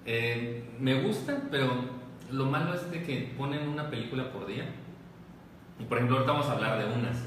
[0.06, 2.03] Eh, me gusta, pero
[2.34, 4.64] lo malo es de que ponen una película por día.
[5.78, 7.24] Y por ejemplo, ahorita vamos a hablar de unas.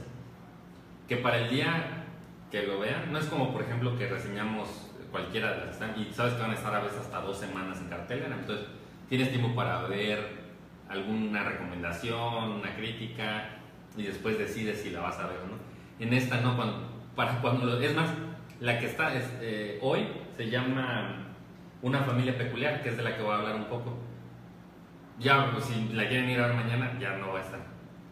[1.07, 2.03] Que para el día
[2.51, 5.99] que lo vean, no es como por ejemplo que reseñamos cualquiera de las que están
[6.01, 8.35] y sabes que van a estar a veces hasta dos semanas en cartelera.
[8.35, 8.65] Entonces
[9.09, 10.47] tienes tiempo para ver
[10.89, 13.49] alguna recomendación, una crítica
[13.97, 15.57] y después decides si la vas a ver o no.
[15.99, 18.09] En esta no, cuando, para cuando lo- es más,
[18.59, 21.23] la que está es, eh, hoy se llama
[21.81, 23.97] Una familia peculiar, que es de la que voy a hablar un poco.
[25.19, 27.59] Ya, pues, si la quieren ir a ver mañana, ya no va a estar.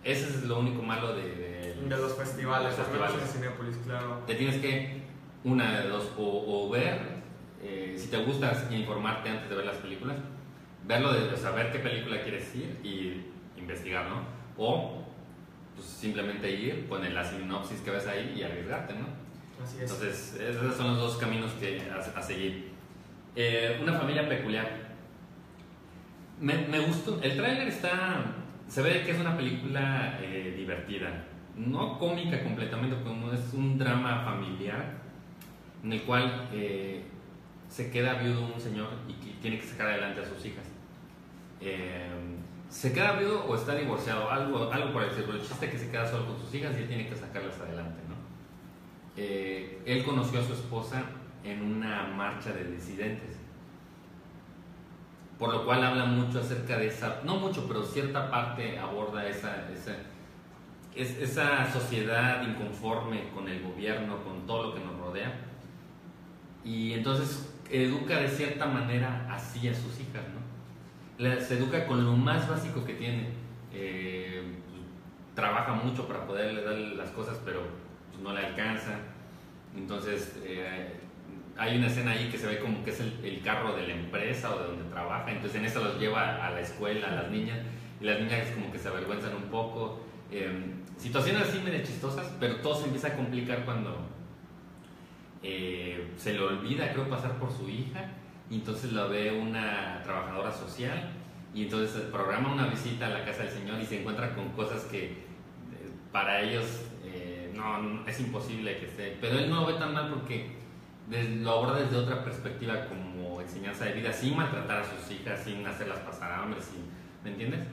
[0.04, 1.24] Ese es lo único malo de...
[1.24, 3.16] de- De los festivales, Los festivales.
[3.22, 4.24] en Cinépolis, claro.
[4.26, 5.04] te tienes que,
[5.44, 7.00] una de dos, o, o ver,
[7.62, 10.18] eh, si te gusta informarte antes de ver las películas,
[10.88, 13.26] verlo, de, o sea, ver qué película quieres ir y
[13.60, 14.22] investigar, ¿no?
[14.58, 15.04] O
[15.76, 19.08] pues, simplemente ir, poner la sinopsis que ves ahí y arriesgarte, ¿no?
[19.64, 19.84] Así es.
[19.92, 22.72] Entonces, esos son los dos caminos que a, a seguir.
[23.36, 24.85] Eh, una familia peculiar.
[26.40, 27.20] Me, me gustó.
[27.22, 28.26] El tráiler está.
[28.68, 31.26] Se ve que es una película eh, divertida.
[31.56, 35.06] No cómica completamente, como es un drama familiar
[35.84, 37.04] en el cual eh,
[37.70, 40.66] se queda viudo un señor y tiene que sacar adelante a sus hijas.
[41.62, 42.10] Eh,
[42.70, 45.34] se queda viudo o está divorciado, algo, algo por el estilo.
[45.34, 47.58] El chiste es que se queda solo con sus hijas y él tiene que sacarlas
[47.60, 48.16] adelante, ¿no?
[49.16, 51.04] Él conoció a su esposa
[51.44, 53.45] en una marcha de disidentes.
[55.40, 59.70] Por lo cual habla mucho acerca de esa, no mucho, pero cierta parte aborda esa,
[59.72, 59.96] esa,
[60.96, 65.34] es- esa sociedad inconforme con el gobierno, con todo lo que nos rodea.
[66.64, 71.24] Y entonces educa de cierta manera así a sus hijas, ¿no?
[71.24, 73.30] Las educa con lo más básico que tiene.
[73.74, 74.42] Eh,
[75.36, 77.62] trabaja mucho para poderle dar las cosas, pero
[78.12, 78.94] pues, no le alcanza.
[79.76, 80.94] Entonces, eh,
[81.58, 84.54] hay una escena ahí que se ve como que es el, carro de la empresa
[84.54, 87.60] o de donde trabaja, entonces en eso los lleva a la escuela, a las niñas,
[88.02, 90.02] y las niñas como que se avergüenzan un poco.
[90.32, 93.98] Eh, situaciones así medio chistosas, pero todo se empieza a complicar cuando
[95.44, 98.06] eh, se le olvida, creo, pasar por su hija,
[98.50, 101.12] y entonces la ve una trabajadora social,
[101.54, 104.84] y entonces programa una visita a la casa del señor y se encuentra con cosas
[104.86, 105.16] que eh,
[106.12, 109.94] para ellos eh, no, no- es imposible que esté, pero él no lo ve tan
[109.94, 110.65] mal porque
[111.10, 115.40] des- lo aborda desde otra perspectiva como enseñanza de vida, sin maltratar a sus hijas,
[115.44, 116.82] sin hacerlas pasar hambre, sin,
[117.24, 117.68] ¿me entiendes?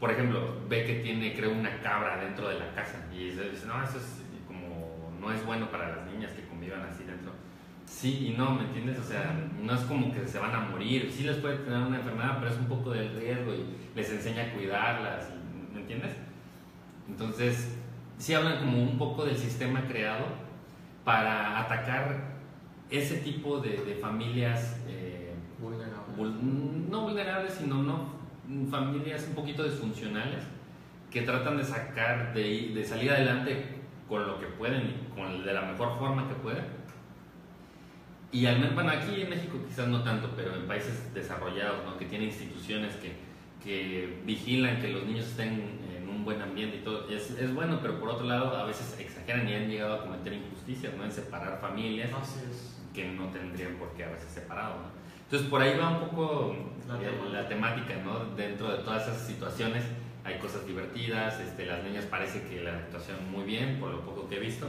[0.00, 3.80] por ejemplo, ve que tiene, creo, una cabra dentro de la casa y dice, no,
[3.84, 7.30] eso es como, no es bueno para las niñas que convivan así dentro.
[7.86, 8.98] Sí y no, ¿me entiendes?
[8.98, 11.98] O sea, no es como que se van a morir, sí les puede tener una
[11.98, 13.64] enfermedad, pero es un poco del riesgo y
[13.94, 15.28] les enseña a cuidarlas,
[15.72, 16.16] ¿me entiendes?
[17.08, 17.76] Entonces,
[18.18, 20.24] sí hablan como un poco del sistema creado
[21.04, 22.32] para atacar
[22.90, 26.14] ese tipo de, de familias eh, Vulnerable.
[26.16, 28.20] vul- no vulnerables, sino no
[28.70, 30.44] familias un poquito disfuncionales
[31.10, 35.52] que tratan de sacar, de, de salir adelante con lo que pueden y con, de
[35.54, 36.64] la mejor forma que pueden.
[38.30, 41.96] Y al menos, bueno, aquí en México quizás no tanto, pero en países desarrollados, ¿no?
[41.98, 43.12] que tienen instituciones que,
[43.64, 47.78] que vigilan que los niños estén en un buen ambiente y todo, es, es bueno,
[47.80, 51.04] pero por otro lado a veces exageran y han llegado a cometer injusticias, ¿no?
[51.04, 52.78] En separar familias Así es.
[52.94, 54.74] que no tendrían por qué haberse separado.
[54.76, 55.02] ¿no?
[55.24, 56.56] Entonces por ahí va un poco
[56.88, 57.28] La eh, temática.
[57.32, 58.24] la temática, ¿no?
[58.36, 59.84] Dentro de todas esas situaciones
[60.24, 64.28] hay cosas divertidas, este, las niñas parece que la actuación muy bien, por lo poco
[64.28, 64.68] que he visto,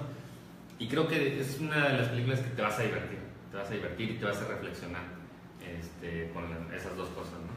[0.79, 3.19] y creo que es una de las películas que te vas a divertir,
[3.51, 5.03] te vas a divertir y te vas a reflexionar
[5.79, 7.52] este, con esas dos cosas, ¿no?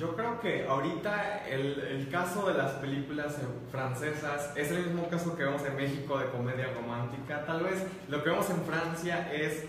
[0.00, 3.36] Yo creo que ahorita el, el caso de las películas
[3.70, 7.44] francesas es el mismo caso que vemos en México de comedia romántica.
[7.44, 9.66] Tal vez lo que vemos en Francia es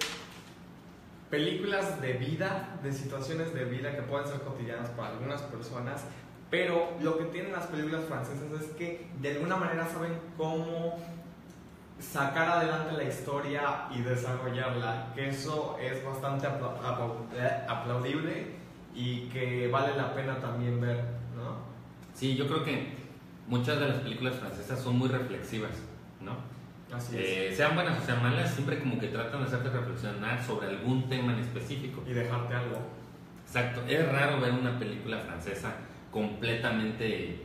[1.30, 6.02] películas de vida, de situaciones de vida que pueden ser cotidianas para algunas personas,
[6.50, 10.98] pero lo que tienen las películas francesas es que de alguna manera saben cómo
[12.00, 18.61] sacar adelante la historia y desarrollarla, que eso es bastante aplau- eh, aplaudible
[18.94, 20.98] y que vale la pena también ver,
[21.36, 21.58] ¿no?
[22.14, 22.94] Sí, yo creo que
[23.48, 25.72] muchas de las películas francesas son muy reflexivas,
[26.22, 26.36] ¿no?
[26.96, 27.24] Así es.
[27.26, 31.08] Eh, sean buenas o sean malas, siempre como que tratan de hacerte reflexionar sobre algún
[31.08, 32.04] tema en específico.
[32.06, 32.78] Y dejarte algo.
[33.46, 35.76] Exacto, es raro ver una película francesa
[36.12, 37.44] completamente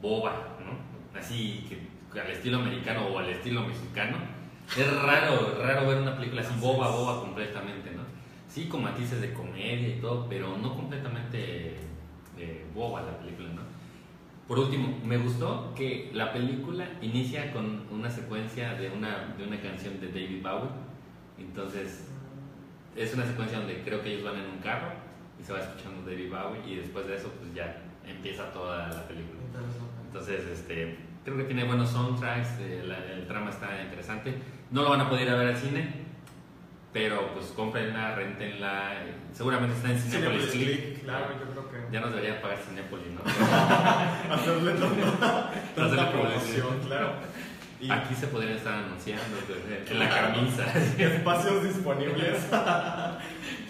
[0.00, 1.18] boba, ¿no?
[1.18, 4.16] Así que al estilo americano o al estilo mexicano.
[4.76, 6.92] Es raro, raro ver una película así Así boba, es.
[6.94, 7.90] boba completamente.
[8.52, 11.76] Sí, con matices de comedia y todo, pero no completamente
[12.36, 13.62] eh, boba la película, ¿no?
[14.46, 19.58] Por último, me gustó que la película inicia con una secuencia de una, de una
[19.60, 20.68] canción de David Bowie.
[21.38, 22.08] Entonces,
[22.94, 24.92] es una secuencia donde creo que ellos van en un carro
[25.40, 29.08] y se va escuchando David Bowie y después de eso pues ya empieza toda la
[29.08, 29.40] película.
[30.08, 34.34] Entonces, este, creo que tiene buenos soundtracks, eh, la- el trama está interesante.
[34.70, 35.88] No lo van a poder ir a ver al cine,
[36.92, 38.94] pero pues cómprenla, rentenla.
[39.04, 41.02] eh, Seguramente está en Cinepolis Click.
[41.04, 41.92] Claro, yo creo que.
[41.92, 43.20] Ya nos debería pagar Cinepolis, ¿no?
[44.34, 46.12] Hacerle tanta, tanta promoción.
[46.12, 47.12] promoción, claro.
[47.80, 50.64] Y Aquí se podrían estar anunciando pues, en la camisa.
[50.98, 52.38] espacios disponibles.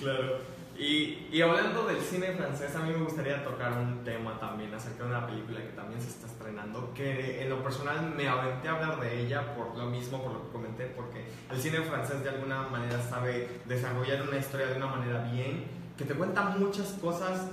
[0.00, 0.51] claro.
[0.83, 5.11] Y, hablando del cine francés, a mí me gustaría tocar un tema también acerca de
[5.11, 9.01] una película que también se está estrenando, que en lo personal me aventé a hablar
[9.01, 12.62] de ella por lo mismo, por lo que comenté, porque el cine francés de alguna
[12.62, 15.66] manera sabe desarrollar una historia de una manera bien,
[15.97, 17.49] que te cuenta muchas cosas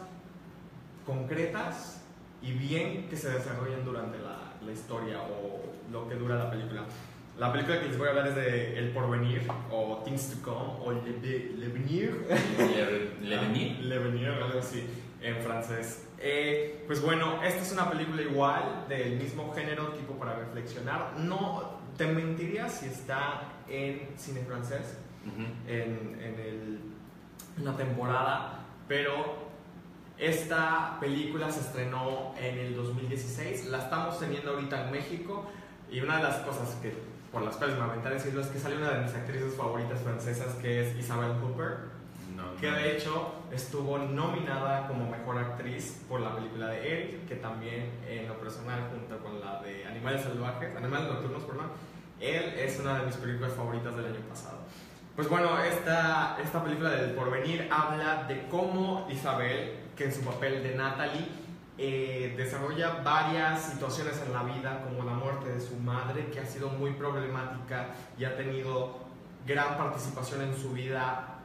[1.06, 2.02] concretas
[2.42, 6.82] y bien que se desarrollan durante la, la historia o lo que dura la película.
[7.40, 10.74] La película que les voy a hablar es de El Porvenir o Things to Come
[10.84, 12.26] o Le, Ve- L'Avenir.
[13.22, 13.78] Le, le vení.
[13.84, 14.84] L'Avenir, algo así
[15.22, 16.06] en francés.
[16.18, 21.14] Eh, pues bueno, esta es una película igual del mismo género, tipo para reflexionar.
[21.18, 25.44] No te mentiría si está en cine francés Ujú.
[25.68, 26.80] en, en, el-
[27.58, 29.48] en la temporada, pero
[30.18, 35.50] esta película se estrenó en el 2016, la estamos teniendo ahorita en México
[35.90, 36.92] y una de las cosas que
[37.32, 40.00] por las cuales me aventé a decirlo es que sale una de mis actrices favoritas
[40.02, 41.78] francesas que es Isabelle Hooper,
[42.36, 42.78] No, que no.
[42.78, 48.28] de hecho estuvo nominada como mejor actriz por la película de Eric, que también en
[48.28, 51.68] lo personal junto con la de Animales Salvajes, Animales Nocturnos, perdón,
[52.20, 54.58] él es una de mis películas favoritas del año pasado.
[55.16, 60.64] Pues bueno, esta, esta película del porvenir habla de cómo Isabel, que en su papel
[60.64, 61.26] de Natalie,
[61.82, 66.46] eh, desarrolla varias situaciones en la vida, como la muerte de su madre, que ha
[66.46, 67.88] sido muy problemática
[68.18, 69.00] y ha tenido
[69.48, 71.40] gran participación en su vida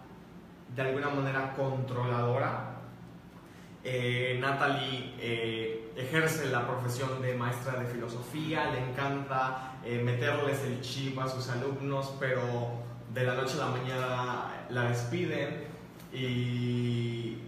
[0.74, 2.74] de alguna manera controladora.
[3.84, 10.80] Eh, Natalie eh, ejerce la profesión de maestra de filosofía, le encanta eh, meterles el
[10.80, 12.40] chip a sus alumnos, pero
[13.12, 15.64] de la noche a la mañana la despiden
[16.12, 17.38] y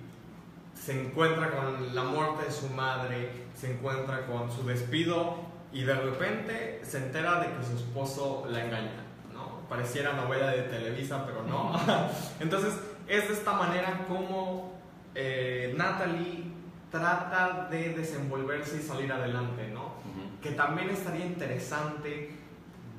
[0.86, 5.34] se encuentra con la muerte de su madre, se encuentra con su despido
[5.72, 9.02] y de repente se entera de que su esposo la engaña.
[9.32, 9.62] ¿no?
[9.68, 11.74] Pareciera novela de Televisa, pero no.
[12.40, 12.74] Entonces
[13.08, 14.74] es de esta manera como
[15.16, 16.44] eh, Natalie
[16.92, 19.86] trata de desenvolverse y salir adelante, ¿no?
[19.86, 20.40] Ujú.
[20.40, 22.30] Que también estaría interesante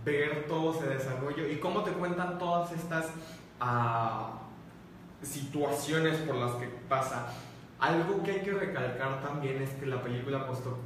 [0.03, 3.05] ver todo ese desarrollo y cómo te cuentan todas estas
[3.61, 4.41] ah,
[5.21, 7.27] situaciones por las que pasa.
[7.79, 10.77] Algo que hay que recalcar también es que la película costó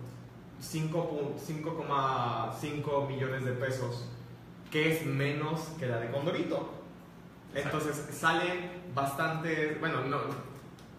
[0.60, 4.06] 5 5,5 millones de pesos,
[4.70, 6.70] que es menos que la de Condorito.
[7.56, 10.18] Entonces sale bastante, bueno, no,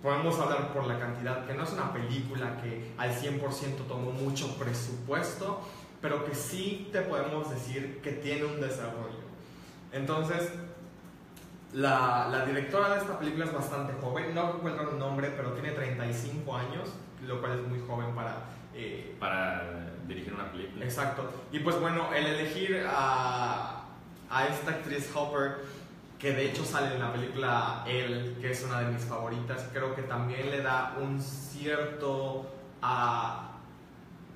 [0.03, 4.59] podemos hablar por la cantidad, que no es una película que al 100% tomó mucho
[4.59, 5.61] presupuesto,
[6.01, 9.23] pero que sí te podemos decir que tiene un desarrollo.
[9.93, 10.53] Entonces,
[11.73, 15.71] la, la directora de esta película es bastante joven, no recuerdo el nombre, pero tiene
[15.73, 16.89] 35 años,
[17.27, 18.37] lo cual es muy joven para...
[18.75, 20.85] eh, Para dirigir una película.
[20.85, 21.31] Exacto.
[21.53, 23.85] Y pues bueno, el elegir a,
[24.29, 25.59] a esta actriz Hopper,
[26.19, 29.95] que de hecho sale en la película Elle, que es una de mis favoritas, creo
[29.95, 32.47] que también le da un cierto
[32.83, 33.53] ah,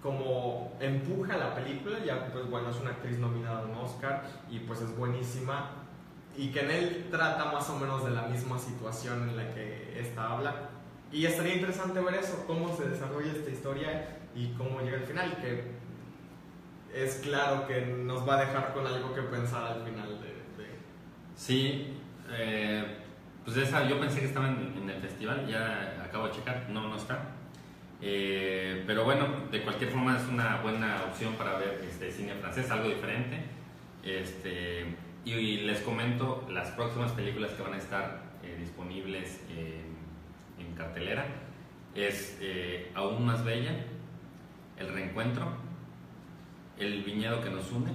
[0.02, 4.22] como empuje a la película, ya pues bueno, es una actriz nominada a un Oscar
[4.50, 5.70] y pues es buenísima.
[6.36, 9.98] Y que en él trata más o menos de la misma situación en la que
[9.98, 10.54] esta habla.
[11.12, 15.36] Y estaría interesante ver eso, cómo se desarrolla esta historia y cómo llega al final,
[15.40, 15.64] que
[16.94, 20.26] es claro que nos va a dejar con algo que pensar al final de...
[20.28, 20.76] de-
[21.36, 21.94] Sí,
[22.30, 22.84] eh,
[23.44, 26.88] pues esa yo pensé que estaba en, en el festival, ya acabo de checar, no,
[26.88, 27.18] no está.
[28.02, 32.70] Eh, pero bueno, de cualquier forma es una buena opción para ver este cine francés,
[32.70, 33.42] algo diferente.
[34.02, 34.94] Este,
[35.26, 39.96] y, les comento las próximas películas que van a estar eh, disponibles en,
[40.76, 41.24] cartelera.
[41.94, 43.74] Es eh, Aún más bella,
[44.78, 45.56] El reencuentro,
[46.78, 47.92] El viñedo que nos une,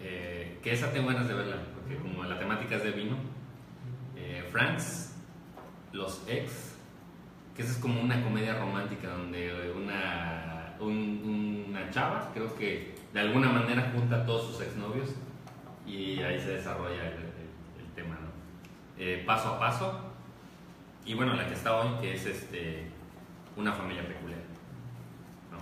[0.00, 3.16] eh, que esa tengo ganas de verla, porque como la temática es de vino.
[4.14, 5.16] Eh, Franks,
[5.92, 6.76] Los Ex,
[7.56, 13.20] que esa es como una comedia romántica donde una, un- una chava, creo que de
[13.20, 15.14] alguna manera junta a todos sus exnovios
[15.86, 18.28] y ahí se desarrolla el, el- el tema, ¿no?
[18.98, 20.00] Eh, paso a paso.
[21.04, 22.86] Y bueno, la que está hoy, que es este,
[23.56, 24.38] una familia peculiar.
[25.50, 25.58] ¿no?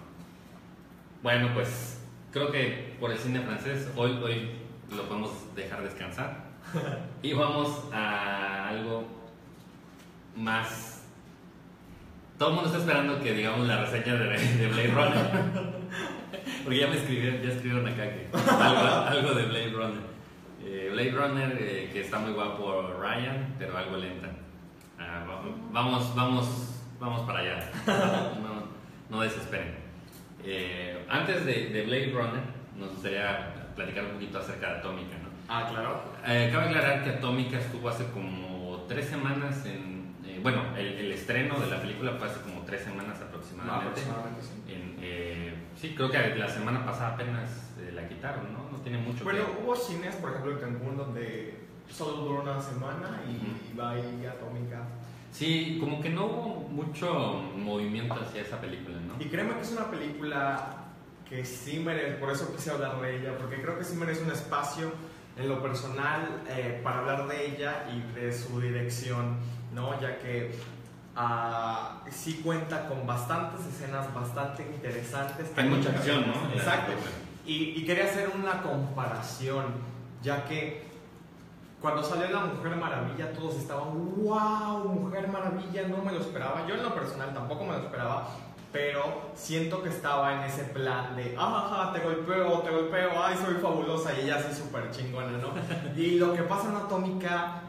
[1.22, 4.50] Bueno, pues creo que por el cine francés hoy, hoy
[4.94, 6.44] lo podemos dejar descansar.
[7.22, 9.06] Y vamos a algo
[10.36, 11.04] más.
[12.38, 15.80] Todo el mundo está esperando que digamos la reseña de, de Blade Runner.
[16.64, 20.09] Porque ya me escribieron, ya escribieron acá que algo, algo de Blade Runner.
[20.64, 24.28] Eh, Blade Runner, eh, que está muy guapo Ryan, pero algo lenta.
[24.98, 25.42] Ah, va-
[25.72, 27.70] vamos, vamos, vamos para allá.
[28.40, 29.74] No, no desesperen.
[30.44, 32.42] Eh, antes de, de Blade Runner,
[32.76, 35.28] nos gustaría platicar un poquito acerca de Atómica, ¿no?
[35.48, 36.02] Ah, claro.
[36.26, 40.14] Eh, cabe aclarar que Atómica estuvo hace como tres semanas en...
[40.24, 43.88] eh, bueno, el, el estreno de la película fue hace como tres semanas aproximadamente.
[44.00, 44.72] aproximadamente sí.
[44.72, 45.19] En, eh,
[45.80, 48.70] sí, creo que la semana pasada apenas eh, la quitaron, ¿no?
[48.70, 49.62] No tiene mucho Bueno, que...
[49.64, 51.58] hubo cines, por ejemplo, en Cancún, donde
[51.90, 54.82] solo duró una semana y va ahí atómica.
[55.32, 59.14] Sí, como que no hubo mucho movimiento hacia esa película, ¿no?
[59.22, 60.76] Y créeme que es una película
[61.28, 64.32] que sí merece, por eso quise hablar de ella, porque creo que sí merece un
[64.32, 64.92] espacio
[65.36, 69.36] en lo personal eh, para hablar de ella y de su dirección,
[69.72, 70.00] ¿no?
[70.00, 70.50] Ya que
[72.10, 75.50] sí cuenta con bastantes escenas bastante interesantes.
[75.56, 76.52] Hay mucha acción, ¿no?
[76.52, 76.92] Exacto.
[77.46, 79.64] Y, y quería hacer una comparación,
[80.22, 80.90] ya que
[81.80, 83.88] cuando salió La Mujer Maravilla todos estaban,
[84.22, 86.66] wow, Mujer Maravilla, no me lo esperaba.
[86.66, 88.28] Yo en lo personal tampoco me lo esperaba,
[88.70, 93.54] pero siento que estaba en ese plan de, ajá, te golpeo, te golpeo, ay, soy
[93.54, 95.52] fabulosa y ella así súper chingona, ¿no?
[95.96, 97.62] Y lo que pasa en Atómica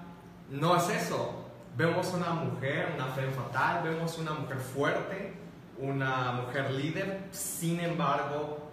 [0.49, 1.41] no es eso.
[1.78, 5.34] Vemos una mujer, una fe fatal, vemos una mujer fuerte,
[5.78, 8.72] una mujer líder, sin embargo,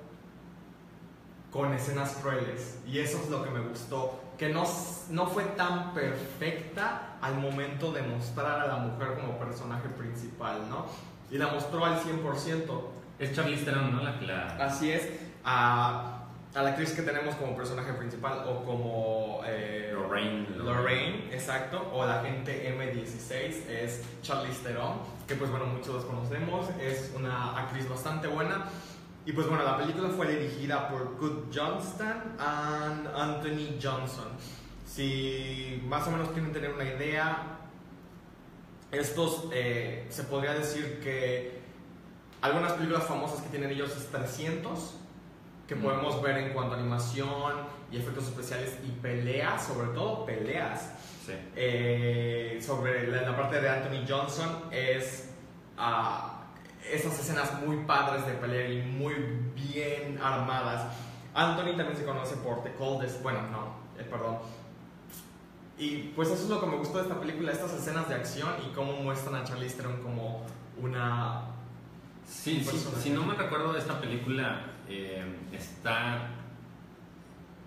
[1.52, 2.80] con escenas crueles.
[2.86, 4.64] Y eso es lo que me gustó, que no,
[5.10, 10.86] no fue tan perfecta al momento de mostrar a la mujer como personaje principal, ¿no?
[11.30, 12.80] Y la mostró al 100%.
[13.18, 14.02] Es Charlize Theron, ¿no?
[14.02, 14.64] La la...
[14.64, 15.08] Así es.
[15.44, 16.17] ah,
[16.54, 20.46] a la actriz que tenemos como personaje principal o como eh, Lorraine.
[20.56, 26.66] Lorraine, exacto, o la agente M16 es Charlize Theron, que pues bueno, muchos los conocemos,
[26.80, 28.64] es una actriz bastante buena.
[29.26, 34.28] Y pues bueno, la película fue dirigida por Good Johnston and Anthony Johnson.
[34.86, 37.58] Si más o menos quieren tener una idea,
[38.90, 41.60] estos eh, se podría decir que
[42.40, 44.94] algunas películas famosas que tienen ellos es 300
[45.68, 45.82] que Mm.
[45.82, 47.52] podemos ver en cuanto a animación
[47.92, 50.92] y efectos especiales y peleas, sobre todo peleas.
[51.24, 51.34] Sí.
[51.54, 55.28] Eh, sobre la, la parte de Anthony Johnson es
[55.76, 56.46] ah,
[56.90, 59.14] esas escenas muy padres de pelea y muy
[59.54, 60.86] bien armadas.
[61.34, 64.38] Anthony también se conoce por The Coldest, bueno, no, eh, perdón.
[65.76, 68.48] Y pues eso es lo que me gustó de esta película, estas escenas de acción
[68.66, 70.44] y cómo muestran a Charlize Theron como
[70.80, 71.42] una
[72.28, 76.28] Sí, sí, si no me recuerdo, esta película eh, está.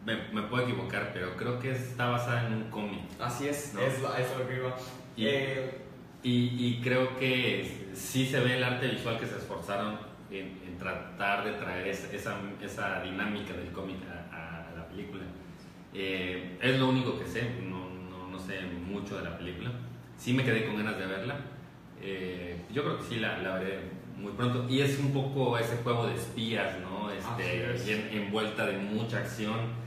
[0.05, 3.01] Me, me puedo equivocar, pero creo que está basada en un cómic.
[3.19, 3.81] Así es, No.
[3.81, 4.75] es, lo, es lo que iba.
[5.15, 5.77] Y- Eh,
[6.23, 9.97] Y, y creo que sí se ve el arte visual que se esforzaron
[10.29, 12.13] en, en tratar de traer esa,
[12.61, 15.23] esa, dinámica del cómic a, a- a la película.
[15.95, 19.71] Eh, es lo único que sé, no, no, no sé mucho de la película.
[20.15, 21.35] Sí me quedé con ganas de verla.
[21.99, 23.79] Eh, yo creo que sí la, la veré
[24.21, 24.65] muy pronto.
[24.69, 27.09] Y es un poco ese juego de espías, ¿no?
[27.11, 27.87] Este, es.
[27.87, 29.81] en- envuelta de mucha acción.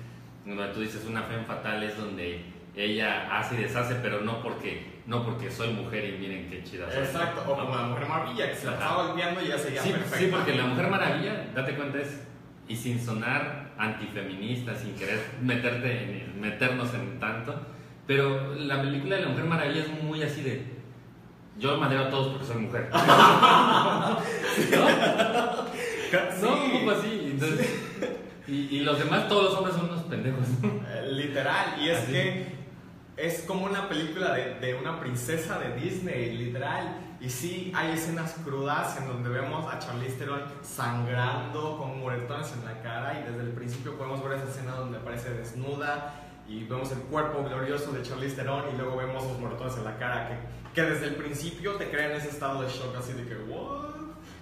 [0.44, 2.40] Donde tú dices una fe fatal es donde
[2.76, 6.90] ella hace y deshace, pero no porque, no porque soy mujer y miren qué chida
[6.90, 7.02] soy.
[7.04, 9.90] exacto, o como la Mujer Maravilla, que se la estaba golpeando y ya seguía Sí,
[9.92, 10.18] perfecta.
[10.18, 12.26] sí, porque la Mujer Maravilla, date cuenta, es,
[12.68, 17.58] y sin sonar antifeminista, sin querer meterte en- meternos en tanto,
[18.06, 20.73] pero la película de la Mujer Maravilla es muy así de,
[21.58, 22.90] yo madero a todos porque soy mujer.
[22.92, 24.18] ¿No?
[24.56, 24.70] Sí.
[26.42, 27.30] No, un poco así.
[27.32, 27.68] Entonces,
[28.46, 30.46] y, y los demás, todos los hombres son unos pendejos.
[30.62, 32.12] Eh, Literal, y es Así.
[32.12, 32.54] que
[33.16, 36.98] es como una película de, de una princesa de Disney, literal.
[37.20, 42.64] Y sí, hay escenas crudas en donde vemos a Charlize Theron sangrando con moretones en
[42.66, 46.92] la cara y desde el principio podemos ver esa escena donde aparece desnuda y vemos
[46.92, 50.34] el cuerpo glorioso de Charlize Theron y luego vemos los moretones en la cara que,
[50.74, 53.94] que desde el principio te crean ese estado de shock así de que, ¿what?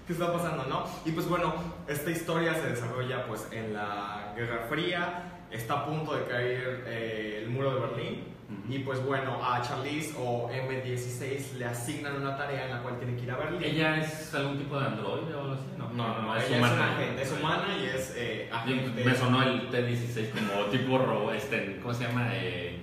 [0.07, 0.85] ¿Qué está pasando, no?
[1.05, 1.55] Y pues bueno,
[1.87, 7.41] esta historia se desarrolla pues en la Guerra Fría, está a punto de caer eh,
[7.45, 8.25] el muro de Berlín
[8.69, 13.17] y pues bueno, a Charlize o M16 le asignan una tarea en la cual tiene
[13.17, 13.63] que ir a Berlín.
[13.63, 15.65] ¿Ella es algún tipo de androide o algo así?
[15.79, 16.75] No, no, no, no, es ella humana.
[16.75, 19.05] es una agente, es humana y es eh, agente.
[19.05, 22.29] Me sonó el T-16 como tipo ro- este, ¿cómo se llama?
[22.35, 22.79] Eh,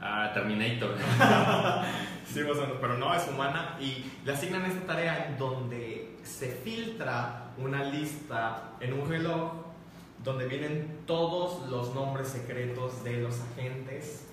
[0.00, 0.96] ah, Terminator.
[2.32, 6.16] Sí, más o menos, pero no, es humana y le asignan esta tarea en donde
[6.22, 9.52] se filtra una lista en un reloj
[10.22, 14.28] donde vienen todos los nombres secretos de los agentes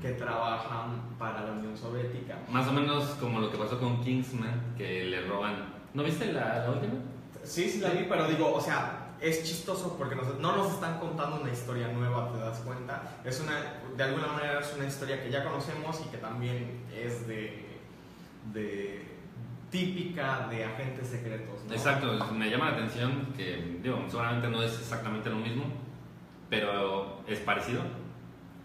[0.00, 2.38] que trabajan para la Unión Soviética.
[2.48, 5.74] Más o menos como lo que pasó con Kingsman, que le roban.
[5.92, 6.94] ¿No viste la, la última?
[7.42, 10.98] Sí, sí la vi, pero digo, o sea, es chistoso porque nos- no nos están
[10.98, 13.18] contando una historia nueva, ¿te das cuenta?
[13.24, 17.26] Es una, de alguna manera es una historia que ya conocemos y que también es
[17.26, 17.66] de,
[18.52, 19.06] de
[19.70, 21.72] típica de agentes secretos, ¿no?
[21.74, 25.64] Exacto, me llama la atención que, digo, seguramente no es exactamente lo mismo,
[26.48, 27.82] pero es parecido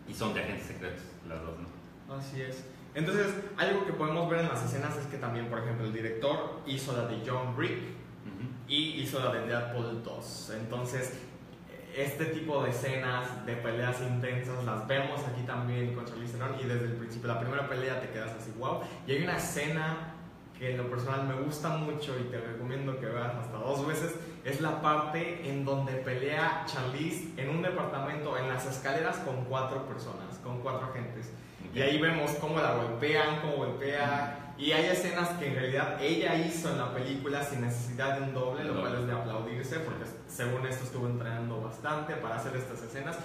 [0.08, 2.16] y son de agentes secretos, las dos, ¿no?
[2.16, 2.66] Así es.
[2.96, 3.28] Entonces,
[3.58, 6.94] algo que podemos ver en las escenas es que también, por ejemplo, el director hizo
[6.96, 7.58] la de John Ujú.
[8.68, 10.52] Y hizo la de Deadpool 2.
[10.62, 11.14] Entonces,
[11.96, 16.64] este tipo de escenas de peleas intensas las vemos aquí también con Charlize Theron y
[16.64, 18.82] desde el principio, la primera pelea te quedas así, wow.
[19.08, 20.12] Y hay una escena
[20.60, 24.16] que en lo personal me gusta mucho y te recomiendo que veas hasta dos veces,
[24.44, 29.86] es la parte en donde pelea Charlize en un departamento, en las escaleras con cuatro
[29.86, 31.32] personas, con cuatro agentes.
[31.74, 34.45] Y ahí vemos cómo la golpean, cómo golpea.
[34.58, 38.34] Y hay escenas que en realidad ella hizo en la película sin necesidad de un
[38.34, 42.82] doble, lo cual es de aplaudirse, porque según esto estuvo entrenando bastante para hacer estas
[42.82, 43.18] escenas.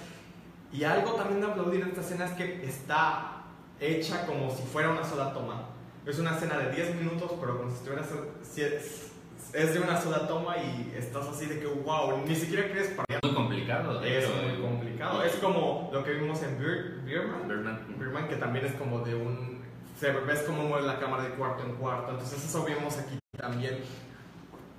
[0.72, 3.42] Y algo también de aplaudir esta escena es que está
[3.80, 5.66] hecha como si fuera una sola toma.
[6.06, 8.04] Es una escena de 10 minutos, pero como si estuviera.
[8.42, 9.12] si es,
[9.52, 13.18] es de una sola toma y estás así de que, wow, ni siquiera crees para
[13.22, 15.22] Muy complicado, Es hecho, muy complicado.
[15.24, 16.58] Es como lo que vimos en.
[16.58, 19.59] Birdman, que también es como de un.
[20.00, 22.12] Se ves cómo mueve la cámara de cuarto en cuarto.
[22.12, 23.80] Entonces, eso vemos aquí también.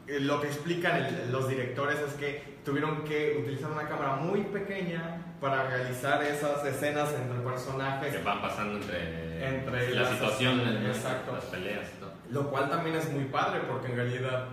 [0.07, 4.41] Eh, Lo que explican el- los directores es que tuvieron que utilizar una cámara muy
[4.45, 10.81] pequeña para realizar esas escenas entre personajes, que van pasando entre, Entre las las- situaciones,
[10.81, 10.87] ¿no?
[10.87, 11.33] exacto.
[11.33, 12.11] las peleas y todo.
[12.31, 14.45] lo cual también es muy padre porque en realidad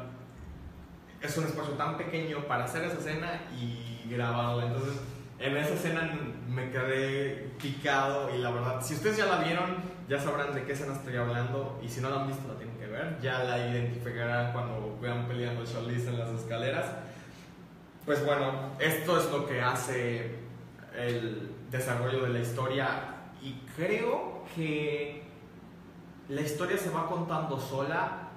[1.21, 4.67] es un espacio tan pequeño para hacer esa escena y grabarla.
[4.67, 5.01] Entonces,
[5.39, 6.11] en esa escena
[6.49, 10.73] me quedé picado y la verdad, si ustedes ya la vieron, ya sabrán de qué
[10.73, 13.19] escena estoy hablando y si no la han visto, la tienen que ver.
[13.21, 16.87] Ya la identificarán cuando vean peleando Charlize en las escaleras.
[18.07, 20.37] Pues bueno, esto es lo que hace
[20.97, 22.89] el desarrollo de la historia
[23.43, 25.25] y creo que
[26.31, 28.28] la historia se va contando sola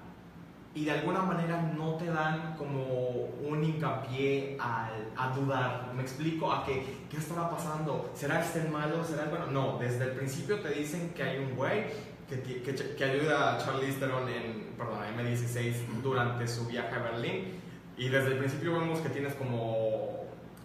[0.73, 5.91] y de alguna manera no te dan como un hincapié a dudar.
[5.93, 6.51] ¿Me explico?
[6.51, 8.09] A que, ¿qué estará pasando?
[8.13, 9.03] ¿Será este el malo?
[9.03, 9.47] ¿Será el bueno?
[9.47, 11.85] No, desde el principio te dicen que hay un güey
[12.29, 17.59] que, que, que, ayuda a Charlie Theron en, perdón, M16 durante su viaje a Berlín.
[17.97, 20.21] Y desde el principio vemos que tienes como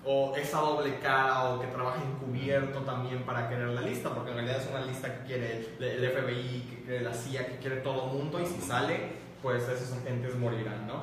[0.08, 4.36] o esa doble cara o que trabaja encubierto también para querer la lista, porque en
[4.36, 8.06] realidad es una lista que quiere el FBI, que quiere la CIA, que quiere todo
[8.06, 11.02] el mundo y si sale pues esos agentes morirán, ¿no?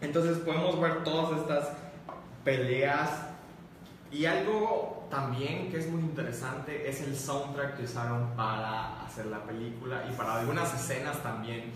[0.00, 1.72] Entonces podemos ver todas estas
[2.44, 3.28] peleas
[4.10, 9.42] y algo también que es muy interesante es el soundtrack que usaron para hacer la
[9.44, 11.72] película y para algunas escenas también.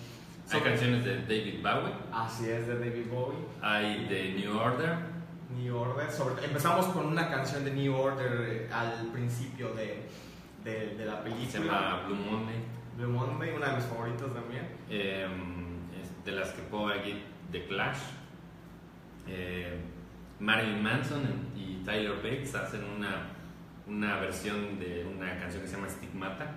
[0.51, 1.95] Hay canciones de David Bowie.
[2.13, 3.39] Así es, de David Bowie.
[3.63, 4.97] Hay de New Order.
[5.57, 6.09] New Order.
[6.45, 10.09] empezamos con una canción de New Order eh, al principio de,
[10.65, 11.51] de, la película.
[11.51, 12.57] Se llama Blue Monday.
[12.97, 14.69] Blue Monday, una de mis favoritas también.
[14.91, 15.27] Eh,
[16.27, 17.23] de las que puedo ver aquí,
[17.53, 17.99] The Clash,
[19.29, 19.81] eh,
[20.41, 21.23] Marilyn Manson
[21.57, 23.29] y Tyler Bates hacen una,
[23.87, 26.53] una versión de una canción que se llama Stigmata,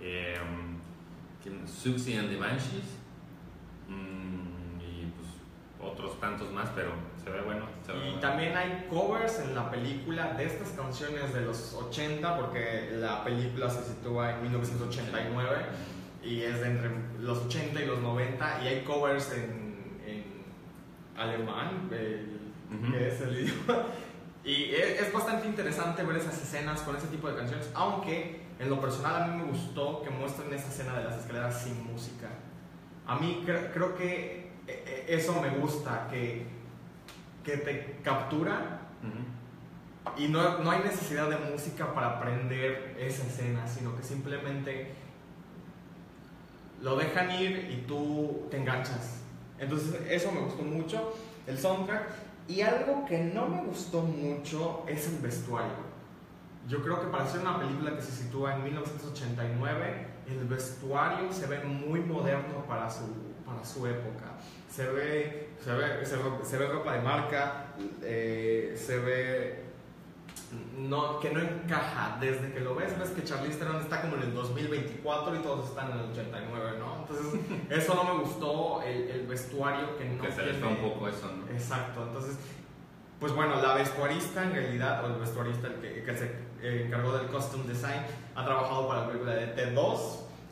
[0.00, 0.36] eh,
[1.64, 2.98] Suxy and the Banshees,
[3.88, 5.28] mm, y pues
[5.80, 6.90] otros tantos más, pero
[7.22, 7.66] se ve bueno.
[8.08, 13.22] y también hay covers en la película de estas canciones de los 80, porque la
[13.22, 15.66] película se sitúa en 1989
[16.22, 20.24] y es de entre los 80 y los 90 y hay covers en, en
[21.16, 23.86] alemán, que es el idioma.
[24.44, 28.80] Y es, bastante interesante ver esas escenas con ese tipo de canciones, aunque en lo
[28.80, 32.28] personal a mí me gustó que muestren esa escena de las escaleras sin música.
[33.06, 36.46] A mí creo que e, e, eso me gusta, que,
[37.44, 38.80] que te captura
[40.16, 44.92] y no, no hay necesidad de música para aprender esa escena, sino que simplemente
[46.82, 49.20] lo dejan ir y tú te enganchas.
[49.58, 51.14] Entonces eso me gustó mucho,
[51.46, 52.08] el soundtrack.
[52.48, 55.92] Y algo que no me gustó mucho es el vestuario.
[56.68, 61.46] Yo creo que para hacer una película que se sitúa en 1989, el vestuario se
[61.46, 63.04] ve muy moderno para su,
[63.46, 64.38] para su época.
[64.70, 66.04] Se ve, se ve,
[66.44, 67.66] se ve, ropa de marca,
[68.02, 69.61] eh, se ve
[70.76, 72.16] no, que no encaja.
[72.20, 75.68] Desde que lo ves, ves que Charlize Theron está como en el 2024 y todos
[75.70, 76.96] están en el 89, ¿no?
[77.00, 77.40] Entonces,
[77.70, 80.22] eso no me gustó, el, el vestuario que no.
[80.22, 81.52] Que se va un poco eso, ¿no?
[81.52, 82.36] Exacto, entonces,
[83.20, 86.26] pues bueno, la vestuarista en realidad, o el vestuarista el que, que se
[86.62, 88.02] eh, encargó del costume design,
[88.34, 89.98] ha trabajado para la película de T2,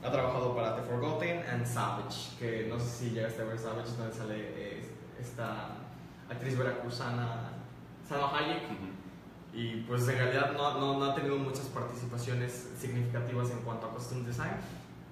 [0.02, 3.90] ha trabajado para The Forgotten and Savage, que no sé si llegaste a ver Savage,
[3.96, 4.88] donde sale eh,
[5.20, 5.68] esta
[6.30, 7.50] actriz veracruzana,
[8.08, 8.62] Salma Hayek.
[9.52, 13.90] Y pues en realidad no, no, no, ha tenido muchas participaciones significativas en cuanto a
[13.90, 14.52] costume design.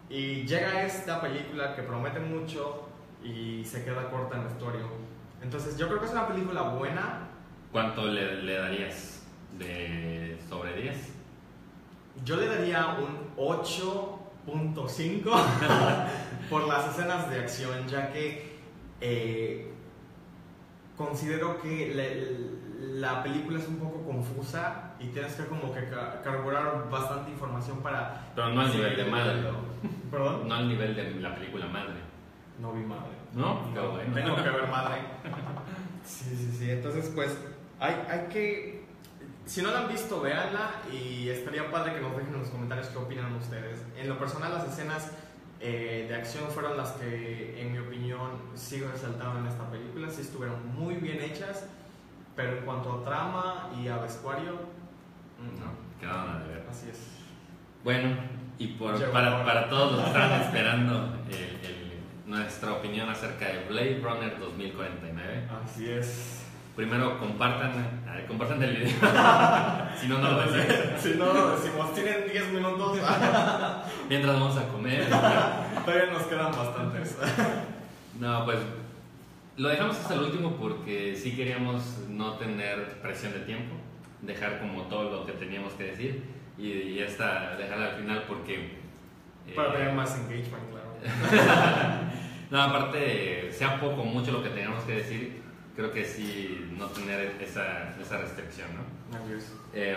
[0.08, 2.88] Y llega esta película que promete mucho
[3.22, 4.86] y se queda corta en vestuario.
[5.42, 7.28] Entonces yo creo que es una película buena.
[7.72, 9.22] ¿Cuánto le, le darías
[9.58, 10.96] de sobre 10?
[12.24, 15.22] Yo le daría un 8.5
[16.50, 18.58] por las escenas de acción, ya que
[19.00, 19.70] eh,
[20.96, 25.88] considero que le, la película es un poco confusa y tienes que como que
[26.22, 28.30] carburar bastante información para...
[28.34, 29.42] Pero no al nivel de madre.
[30.10, 30.48] ¿Perdón?
[30.48, 31.96] No al nivel de la película madre.
[32.60, 33.10] No vi madre.
[33.34, 33.60] ¿No?
[33.74, 35.00] Tengo que ver madre.
[36.04, 36.70] Sí, sí, sí.
[36.70, 37.36] Entonces, pues,
[37.78, 38.86] hay, hay que...
[39.44, 42.86] Si no la han visto, véanla y estaría padre que nos dejen en los comentarios
[42.86, 43.84] qué opinan ustedes.
[43.94, 45.12] En lo personal, las escenas
[45.60, 50.08] eh, de acción fueron las que, en mi opinión, sigo resaltando en esta película.
[50.08, 51.66] Sí estuvieron muy bien hechas
[52.38, 56.64] pero en cuanto a trama y a vestuario, no, quedaron a deber.
[56.70, 57.18] Así es.
[57.82, 58.16] Bueno,
[58.58, 61.16] y por, para, para, todos los que están esperando
[62.26, 65.48] nuestra opinión acerca de Blade Runner 2049.
[65.64, 66.44] Así es.
[66.76, 67.72] Primero compartan,
[68.28, 68.92] compartan el video.
[70.00, 71.00] si no, no lo decimos.
[71.00, 72.98] si no lo decimos, tienen 10 minutos.
[74.08, 75.08] Mientras vamos a comer.
[75.08, 77.18] Todavía nos quedan bastantes.
[78.20, 78.58] no, pues
[79.58, 83.74] lo dejamos hasta el último porque sí queríamos no tener presión de tiempo,
[84.22, 86.22] dejar como todo lo que teníamos que decir
[86.56, 88.78] y, ya está, dejarla al final porque...
[89.54, 90.88] Para tener eh, más engagement, claro.
[92.50, 95.42] no, aparte, sea poco o mucho lo que tengamos que decir,
[95.74, 99.18] creo que sí no tener esa, esa restricción, ¿no?
[99.74, 99.96] Eh,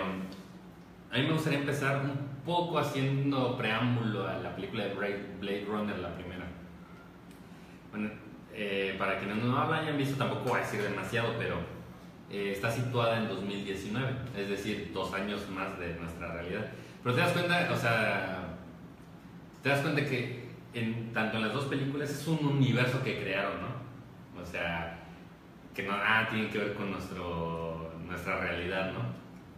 [1.12, 4.93] a mí me gustaría empezar un poco haciendo preámbulo a la película de
[5.39, 6.45] Blade Runner, la primera.
[7.91, 8.09] Bueno,
[8.54, 11.56] eh, para quienes no la hayan visto, tampoco voy a decir demasiado, pero
[12.30, 16.72] eh, está situada en 2019, es decir, dos años más de nuestra realidad.
[17.04, 18.58] Pero te das cuenta, o sea,
[19.64, 20.41] te das cuenta que
[21.14, 24.41] tanto en las dos películas es un universo que crearon, ¿no?
[24.41, 24.99] O sea,
[25.76, 28.99] que no nada tiene que ver con nuestro, nuestra realidad, ¿no?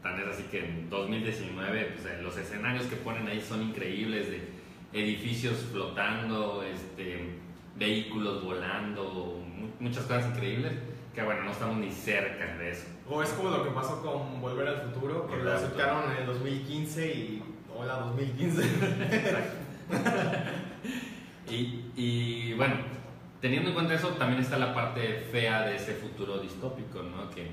[0.02, 4.30] Tan es así que en 2019 pues, eh, los escenarios que ponen ahí son increíbles,
[4.30, 4.50] de
[4.92, 7.40] edificios flotando, este,
[7.76, 9.04] vehículos volando,
[9.56, 10.74] mu- muchas cosas increíbles,
[11.14, 12.86] que bueno, no estamos ni cerca de eso.
[13.10, 16.26] O es como lo que pasó con Volver al Futuro, que lo aceptaron en el
[16.28, 17.44] 2015 y.
[17.76, 18.62] Hola, 2015.
[21.50, 22.76] Y, y, bueno,
[23.42, 27.30] teniendo en cuenta eso, también está la parte fea de ese futuro distópico, ¿no?
[27.30, 27.52] Que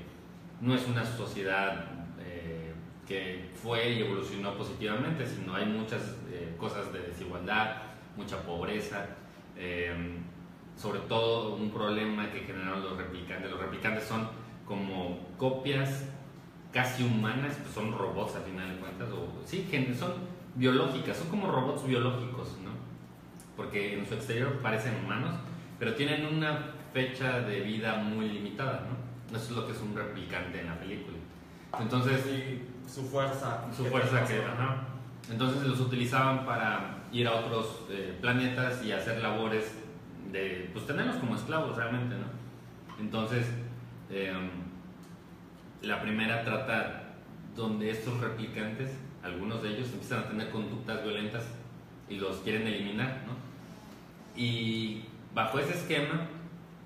[0.61, 1.85] no es una sociedad
[2.19, 2.71] eh,
[3.07, 7.81] que fue y evolucionó positivamente, sino hay muchas eh, cosas de desigualdad,
[8.15, 9.05] mucha pobreza,
[9.61, 9.93] eh,
[10.75, 13.51] sobre todo un problema que generaron los replicantes.
[13.51, 14.27] Los replicantes son
[14.65, 16.05] como copias
[16.73, 20.13] casi humanas, pues son robots a final de cuentas, o sí, son
[20.55, 22.71] biológicas, son como robots biológicos, ¿no?
[23.55, 25.35] Porque en su exterior parecen humanos,
[25.77, 29.37] pero tienen una fecha de vida muy limitada, ¿no?
[29.37, 31.17] Eso es lo que es un replicante en la película.
[31.79, 32.21] Entonces,
[32.87, 33.65] su fuerza.
[33.75, 34.87] su ¿Qué fuerza que, ajá.
[35.29, 39.73] Entonces los utilizaban para ir a otros eh, planetas y hacer labores
[40.31, 42.25] de, pues tenerlos como esclavos realmente, ¿no?
[42.99, 43.45] Entonces,
[44.09, 44.33] eh,
[45.81, 47.15] la primera trata
[47.55, 48.91] donde estos replicantes,
[49.23, 51.43] algunos de ellos empiezan a tener conductas violentas
[52.09, 53.33] y los quieren eliminar, ¿no?
[54.35, 55.03] Y
[55.33, 56.27] bajo ese esquema,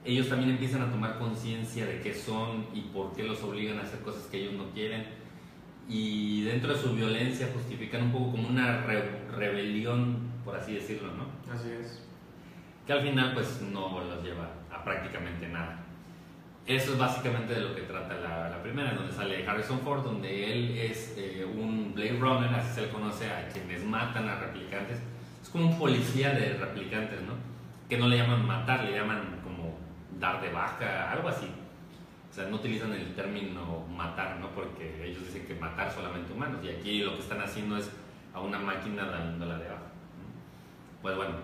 [0.03, 3.83] ellos también empiezan a tomar conciencia de qué son y por qué los obligan a
[3.83, 5.05] hacer cosas que ellos no quieren.
[5.87, 11.09] Y dentro de su violencia justifican un poco como una re- rebelión, por así decirlo,
[11.13, 11.25] ¿no?
[11.53, 12.01] Así es.
[12.87, 15.79] que al final pues no los lleva a prácticamente nada.
[16.67, 20.51] Eso es básicamente de lo que trata la, la primera, donde sale Harrison Ford, donde
[20.51, 24.99] él es eh, un Blade Runner, así se le conoce a quienes matan a replicantes.
[25.43, 27.33] Es como un policía de replicantes, ¿no?
[27.87, 29.77] Que no le llaman matar, le llaman como
[30.19, 31.47] dar de baja, algo así.
[32.35, 34.49] O sea, no utilizan el término matar, ¿no?
[34.49, 37.89] Porque ellos dicen que matar solamente humanos, y aquí lo que están haciendo es
[38.33, 39.79] a una máquina dándola de baja.
[39.79, 41.01] ¿no?
[41.01, 41.35] Pues bueno,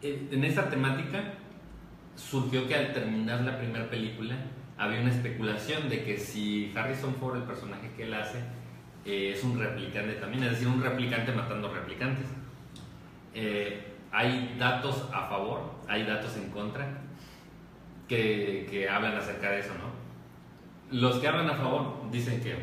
[0.00, 1.34] en en esa temática
[2.16, 4.36] surgió que al terminar la primera película
[4.78, 8.38] había una especulación de que si Harrison Ford, el personaje que él hace,
[9.04, 12.24] eh, es un replicante también, es decir, un replicante matando replicantes.
[13.34, 17.02] Eh, hay datos a favor, hay datos en contra
[18.08, 20.98] que, que hablan acerca de eso, ¿no?
[20.98, 22.56] Los que hablan a favor dicen que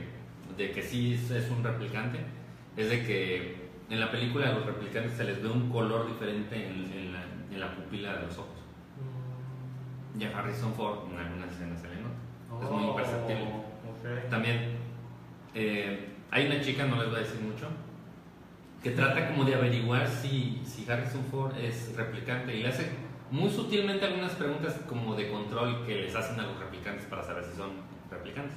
[0.57, 2.19] de que sí es- un replicante,
[2.77, 3.55] es de que
[3.89, 7.23] en la película a los replicantes se les ve un color diferente en, en la,
[7.51, 8.57] en la pupila de los ojos.
[10.17, 12.63] Y a Harrison Ford en algunas escenas se le nota.
[12.65, 13.43] Es muy Oh, imperceptible.
[13.43, 14.29] ok.
[14.29, 14.77] También
[15.53, 17.67] eh, hay una chica, no les voy a decir mucho,
[18.81, 22.89] que trata como de averiguar si, si Harrison Ford es replicante y le hace
[23.32, 27.43] muy sutilmente algunas preguntas como de control que les hacen a los replicantes para saber
[27.45, 27.71] si son
[28.11, 28.55] replicantes.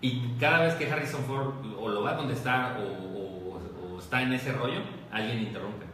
[0.00, 4.22] Y cada vez que Harrison Ford o lo va a contestar o, o- o está
[4.22, 4.80] en ese rollo,
[5.12, 5.84] alguien interrumpe.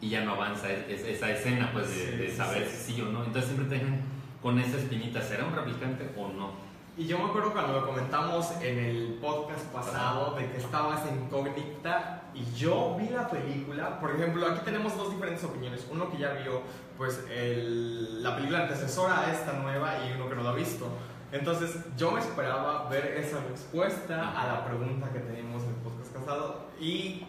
[0.00, 2.76] Y ya no avanza es- es- esa escena pues de, de saber sí.
[2.76, 3.18] si sí o no.
[3.24, 4.00] Entonces siempre te dejan
[4.42, 6.50] con esa espinita, ¿será un replicante o no?
[6.96, 12.19] Y yo me acuerdo cuando lo comentamos en el podcast pasado de que estabas incógnita
[12.34, 16.32] y yo vi la película, por ejemplo, aquí tenemos dos diferentes opiniones, uno que ya
[16.34, 16.62] vio
[16.96, 20.86] pues el- la película antecesora a esta nueva y uno que no la ha visto.
[21.32, 26.14] Entonces yo me esperaba ver esa respuesta a la pregunta que teníamos en el podcast
[26.16, 27.24] pasado y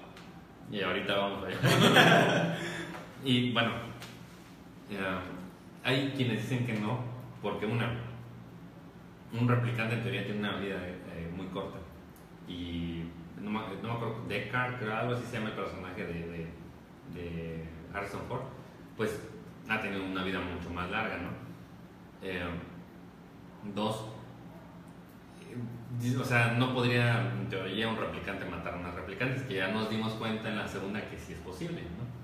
[0.71, 2.57] Y ahorita vamos allá.
[3.23, 3.71] y bueno,
[5.83, 6.99] hay quienes dicen que no,
[7.41, 7.93] porque una,
[9.39, 11.77] un replicante en teoría tiene una vida eh, muy corta.
[12.47, 13.03] Y
[13.41, 16.47] no me, acuerdo, Deckard, creo algo así se llama el personaje de,
[17.13, 18.41] de, Harrison Ford,
[18.95, 19.19] pues
[19.67, 21.29] ha tenido una vida mucho más larga, ¿no?
[22.21, 22.43] Eh,
[23.75, 24.05] dos,
[25.49, 29.67] eh, o sea, no podría en teoría un replicante matar a unas replicantes, que ya
[29.69, 32.21] nos dimos cuenta en la segunda que sí es posible, ¿no?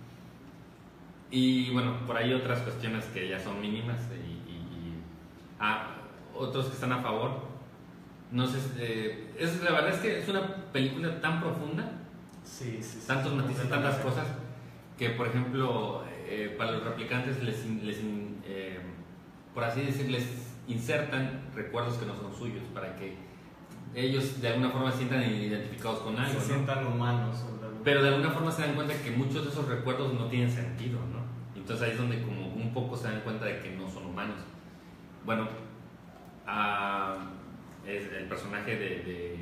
[1.29, 5.03] Y bueno, por ahí otras cuestiones que ya son mínimas y, y- y-
[5.59, 5.87] ah,
[6.33, 7.56] otros que están a favor.
[8.31, 11.89] No sé, eh, es, la verdad es que es una película tan profunda
[12.43, 14.27] sí, sí, sí, tantos matices, tantas cosas,
[14.97, 17.97] que, por ejemplo, eh, para los replicantes les, les
[18.45, 18.79] eh,
[19.53, 23.15] por así decirles, insertan recuerdos que no son suyos para que
[23.95, 26.33] ellos de alguna forma se sientan identificados con algo.
[26.33, 26.53] se ¿no?
[26.53, 27.43] sientan humanos.
[27.83, 30.99] Pero de alguna forma se dan cuenta que muchos de esos recuerdos no tienen sentido,
[30.99, 31.25] ¿no?
[31.55, 34.35] Entonces ahí es donde como un poco se dan cuenta de que no son humanos.
[35.25, 35.47] Bueno,
[36.45, 37.15] a-
[37.87, 39.35] es- el personaje de, de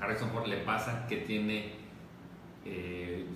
[0.00, 1.72] Harrison Ford le pasa que tiene
[2.64, 3.26] eh,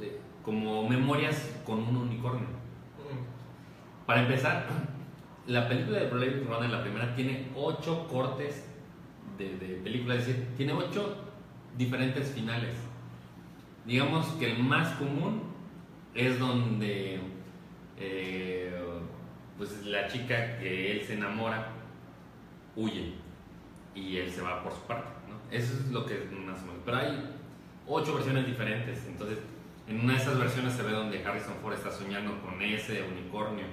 [0.00, 2.46] eh, como memorias con un unicornio.
[2.46, 4.06] Mm.
[4.06, 4.66] Para empezar,
[5.46, 8.66] la película de Blade Runner, la primera, tiene ocho cortes
[9.38, 11.16] de, de película, es decir, tiene ocho
[11.76, 12.74] diferentes finales.
[13.86, 15.42] Digamos que el más común
[16.14, 17.20] es donde
[17.98, 18.72] eh,
[19.58, 21.68] pues la chica que él se enamora
[22.76, 23.12] huye
[23.94, 25.08] y él se va por su parte.
[25.28, 25.36] ¿no?
[25.56, 26.14] Eso es lo que
[26.46, 26.82] más o menos.
[26.84, 27.30] Pero hay
[27.86, 29.06] ocho versiones diferentes.
[29.06, 29.38] Entonces,
[29.88, 33.64] en una de esas versiones se ve donde Harrison Ford está soñando con ese unicornio.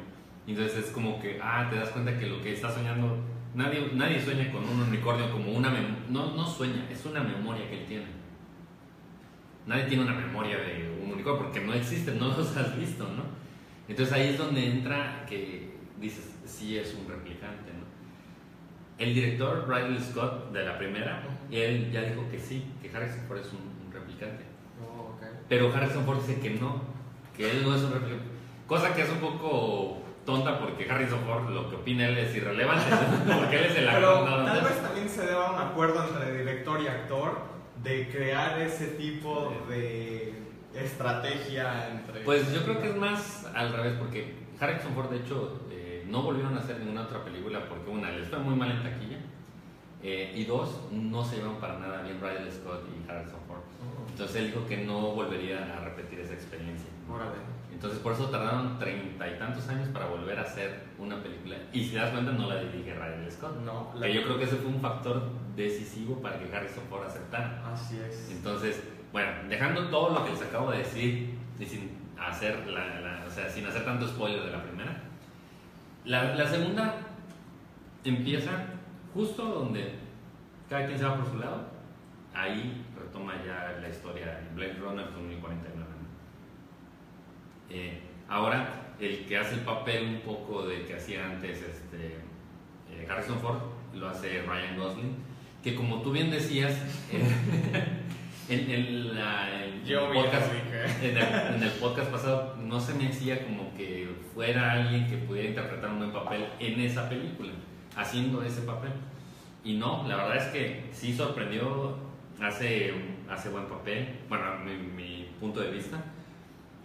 [0.48, 3.18] Entonces es como que, ah, te das cuenta que lo que está soñando,
[3.56, 7.70] nadie, nadie sueña con un unicornio como una mem- no, no sueña, es una memoria
[7.70, 8.06] que él tiene.
[9.68, 13.24] Nadie tiene una memoria de un unicornio porque no existen, no los has visto, ¿no?
[13.88, 17.81] Entonces ahí es donde entra que dices, sí es un replicante, ¿no?
[19.02, 23.40] El director Ridley Scott de la primera, él ya dijo que sí, que Harrison Ford
[23.40, 24.44] es un, un replicante.
[24.80, 25.24] Oh, ok.
[25.50, 26.84] Pero Harrison Ford dice que no,
[27.36, 28.26] que él no es un replicante.
[28.68, 32.86] Cosa que es un poco tonta porque Harrison Ford lo que opina él es irrelevante,
[33.40, 34.26] porque él es el actor.
[34.46, 37.40] tal vez también se deba a un acuerdo entre director y actor
[37.84, 40.34] de crear ese tipo de
[40.76, 42.22] estrategia entre.
[42.22, 45.60] Pues yo creo que es más al revés, porque Harrison Ford, de hecho,
[46.12, 49.18] no volvieron a hacer ninguna otra película porque, una, les fue muy mal en taquilla,
[50.04, 53.60] eh, y dos, no se llevan para nada bien Ridley Scott y Harrison Ford.
[53.82, 56.90] Oh, Entonces él dijo que no volvería a repetir esa experiencia.
[57.10, 57.52] órale.
[57.72, 61.56] Entonces por eso tardaron treinta y tantos años para volver a hacer una película.
[61.74, 63.56] Y si das cuenta, no la dirige Ridley Scott.
[63.66, 65.24] No, Que yo creo que ese fue un factor
[65.56, 67.64] decisivo para que Harrison Ford aceptara.
[67.74, 68.30] Así es.
[68.32, 71.90] Entonces, bueno, dejando todo lo que les acabo de decir y sin
[72.20, 75.02] hacer, la, la- o sea, sin hacer tanto spoiler de la primera,
[76.06, 76.96] la, la segunda
[78.04, 78.66] empieza
[79.14, 79.96] justo donde
[80.70, 81.70] cada quien se va por su lado.
[82.34, 85.76] Ahí retoma ya la historia en Blade Runner 2049.
[85.78, 85.92] ¿no?
[87.70, 88.00] Eh,
[88.30, 92.16] ahora, el que hace el papel un poco de que hacía antes este,
[92.90, 93.60] eh, Harrison Ford,
[93.94, 95.16] lo hace Ryan Gosling,
[95.64, 96.74] que como tú bien decías,
[97.12, 97.22] eh,
[98.54, 100.52] en, en la- en Yo el podcast,
[101.02, 105.18] en el, en el podcast pasado no se me hacía como que fuera alguien que
[105.18, 107.52] pudiera interpretar un buen papel en esa película,
[107.96, 108.92] haciendo ese papel.
[109.64, 111.96] Y no, la verdad es que sí sorprendió,
[112.42, 112.94] hace,
[113.30, 116.04] hace buen papel, bueno, mi, mi punto de vista.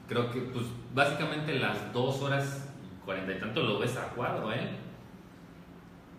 [0.09, 4.53] Creo que, pues, básicamente las dos horas y cuarenta y tanto lo ves a cuadro,
[4.53, 4.69] ¿eh?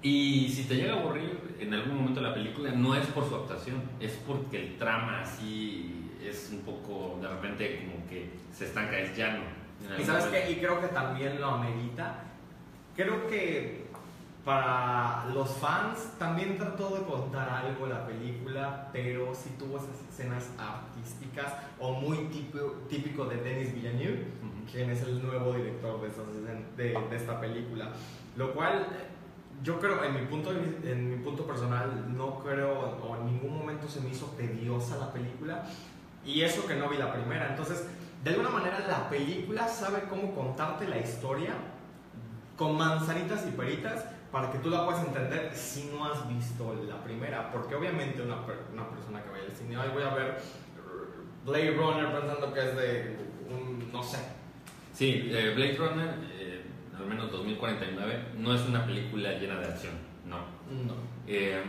[0.01, 3.35] Y si te llega a aburrir en algún momento la película, no es por su
[3.35, 8.97] actuación, es porque el trama así es un poco, de repente, como que se estanca,
[8.99, 9.39] es llano.
[9.99, 12.23] Y sabes qué, y creo que también lo amerita.
[12.95, 13.87] Creo que
[14.45, 20.49] para los fans también trató de contar algo la película, pero sí tuvo esas escenas
[20.57, 24.71] artísticas o muy típico, típico de Denis Villeneuve, Ujú.
[24.71, 27.89] quien es el nuevo director de, escen- de, de esta película.
[28.37, 28.87] Lo cual
[29.63, 33.87] yo creo, en mi, punto en mi punto personal, no creo o en ningún momento
[33.87, 35.65] se me hizo tediosa la película.
[36.25, 37.49] Y eso que no vi la primera.
[37.49, 37.87] Entonces,
[38.23, 41.53] de alguna manera la película sabe cómo contarte la historia
[42.57, 47.01] con manzanitas y peritas para que tú la puedas entender si no has visto la
[47.03, 47.51] primera.
[47.51, 48.41] Porque obviamente una,
[48.73, 50.41] una persona que vaya al cine, ay, voy a ver
[51.45, 53.17] Blade Runner pensando que es de
[53.49, 54.17] un, no sé.
[54.93, 56.56] Sí, eh, Blade Runner, eh,
[56.99, 59.93] al menos 2049, no es una película llena de acción,
[60.25, 60.37] no.
[60.37, 60.93] No.
[61.27, 61.61] Eh,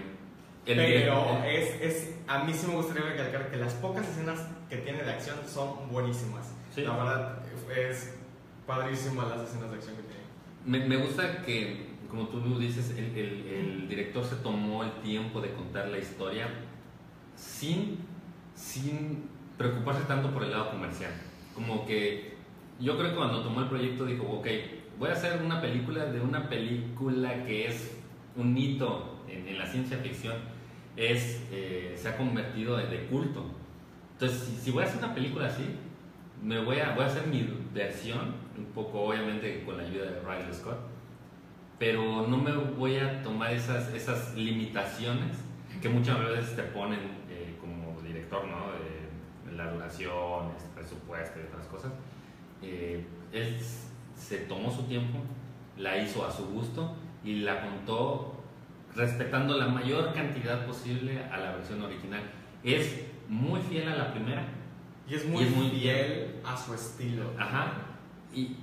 [0.67, 4.77] el Pero es, es, a mí sí me gustaría recalcar que las pocas escenas que
[4.79, 6.53] tiene de acción son buenísimas.
[6.75, 6.83] Sí.
[6.83, 7.39] La verdad
[7.75, 8.17] es
[8.67, 10.25] padrísima las escenas de acción que tiene.
[10.67, 15.41] Me, me gusta que, como tú dices, el, el- el director se tomó el tiempo
[15.41, 16.49] de contar la historia
[17.35, 17.99] sin,
[18.55, 21.13] sin preocuparse tanto por el lado comercial.
[21.55, 22.37] Como que
[22.81, 24.47] yo creo que cuando tomó el proyecto dijo, ok,
[24.99, 27.97] voy a hacer una película de una película que es
[28.37, 30.37] un hito en, en la ciencia ficción,
[30.97, 33.45] es, eh, se ha convertido en de culto.
[34.15, 35.65] Entonces, si, si voy a hacer una película así,
[36.43, 40.21] me voy a, voy a hacer mi versión, un poco obviamente con la ayuda de
[40.21, 40.79] Riley Scott,
[41.79, 45.37] pero no me voy a tomar esas, esas limitaciones
[45.81, 46.99] que muchas veces te ponen
[47.31, 48.73] eh, como director, ¿no?
[48.73, 51.93] De, de la duración, este presupuesto y otras cosas.
[52.63, 53.57] eh, él
[54.19, 55.19] se tomó su tiempo,
[55.77, 56.95] la hizo a su gusto
[57.25, 58.35] y la contó
[58.95, 62.23] respetando la mayor cantidad posible a la versión original.
[62.65, 64.47] Es muy fiel a la primera.
[65.09, 67.33] Y es muy, Y es muy fiel a su estilo.
[67.39, 67.73] Ajá.
[68.35, 68.57] Y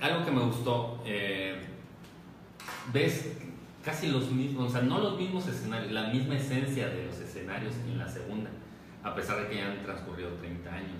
[0.00, 1.60] algo que me gustó, eh,
[2.92, 3.36] ves
[3.84, 7.74] casi los mismos, o sea, no los mismos escenarios, la misma esencia de los escenarios
[7.86, 8.50] en la segunda,
[9.02, 10.98] a pesar de que ya han transcurrido 30 años.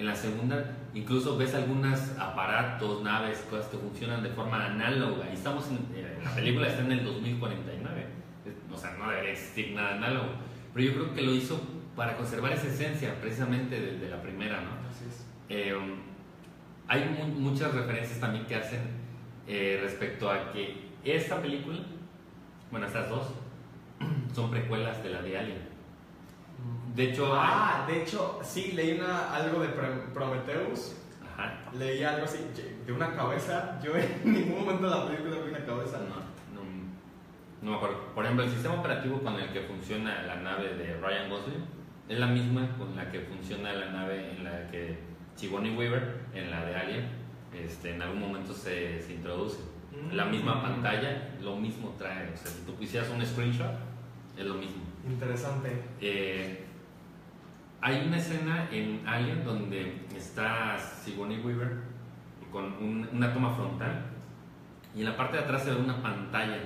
[0.00, 5.28] En la segunda, incluso ves algunos aparatos, naves, cosas que funcionan de forma análoga.
[5.30, 8.06] Y estamos en, eh, la película está en el 2049.
[8.72, 10.28] O sea, no debería existir nada análogo.
[10.72, 11.60] Pero yo creo que lo hizo
[11.94, 14.70] para conservar esa esencia, precisamente de, de la primera, ¿no?
[14.90, 15.26] Así es.
[15.50, 15.74] Eh,
[16.88, 18.80] hay mu- muchas referencias también que hacen
[19.46, 21.80] eh, respecto a que esta película,
[22.70, 23.34] bueno, estas dos,
[24.34, 25.58] son precuelas de la de Alien.
[26.94, 29.68] De hecho, hay- Ah, de hecho, sí, leí una, algo de
[30.14, 30.96] Prometheus.
[31.32, 31.60] Ajá.
[31.78, 32.38] Leí algo así,
[32.86, 33.78] de una cabeza.
[33.82, 35.98] Yo en ningún momento de la película vi una cabeza.
[35.98, 36.16] No,
[36.54, 36.62] no,
[37.62, 38.12] no me acuerdo.
[38.14, 41.64] Por ejemplo, el sistema operativo con el que funciona la nave de Ryan Gosling
[42.08, 44.98] es la misma con la que funciona la nave en la que
[45.36, 47.08] Sigourney Weaver, en la de Alien,
[47.54, 49.58] este, en algún momento se, se introduce.
[49.92, 50.14] Mm.
[50.14, 52.30] La misma pantalla, lo mismo trae.
[52.32, 53.70] O sea, si tú pusieras un screenshot,
[54.36, 54.82] es lo mismo.
[55.08, 55.82] Interesante.
[56.00, 56.64] Eh,
[57.82, 61.78] hay una escena en Alien donde está Sigourney Weaver
[62.52, 64.02] con un- una toma frontal
[64.94, 66.58] y en la parte de atrás se ve una pantalla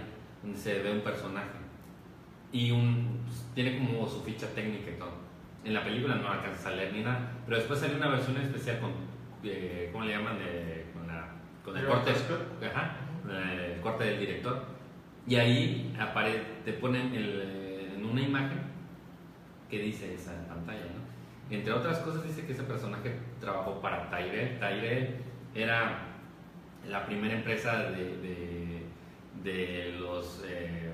[0.43, 1.51] donde se ve un personaje
[2.53, 5.13] y un, pues, tiene como su ficha técnica y todo.
[5.65, 8.81] En la película no alcanza a leer ni nada, pero después sale una versión especial
[8.81, 8.93] con,
[9.45, 10.37] eh, ¿cómo le llaman?
[10.95, 11.29] Con, la-
[11.65, 12.13] con el corte,
[12.67, 12.97] ajá,
[13.75, 14.65] el corte del director.
[15.27, 18.59] Y ahí apare- te ponen el, en una imagen
[19.71, 20.83] que dice esa pantalla.
[21.51, 24.59] Entre otras cosas dice que ese personaje trabajó para Tyrell.
[24.59, 25.17] Tyrell
[25.55, 25.99] era
[26.89, 28.83] la primera empresa de, de,
[29.43, 30.93] de los, eh,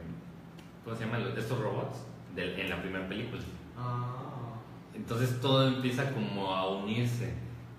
[0.85, 1.19] ¿cómo se llama?
[1.19, 2.05] De estos robots
[2.37, 3.43] en la primera película.
[3.77, 4.55] Ah.
[4.95, 7.33] Entonces todo empieza como a unirse,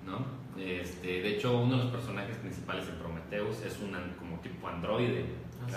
[0.06, 0.26] ¿no?
[0.62, 5.26] Este, de hecho, uno de los personajes principales en Prometheus es un como tipo androide,
[5.68, 5.74] que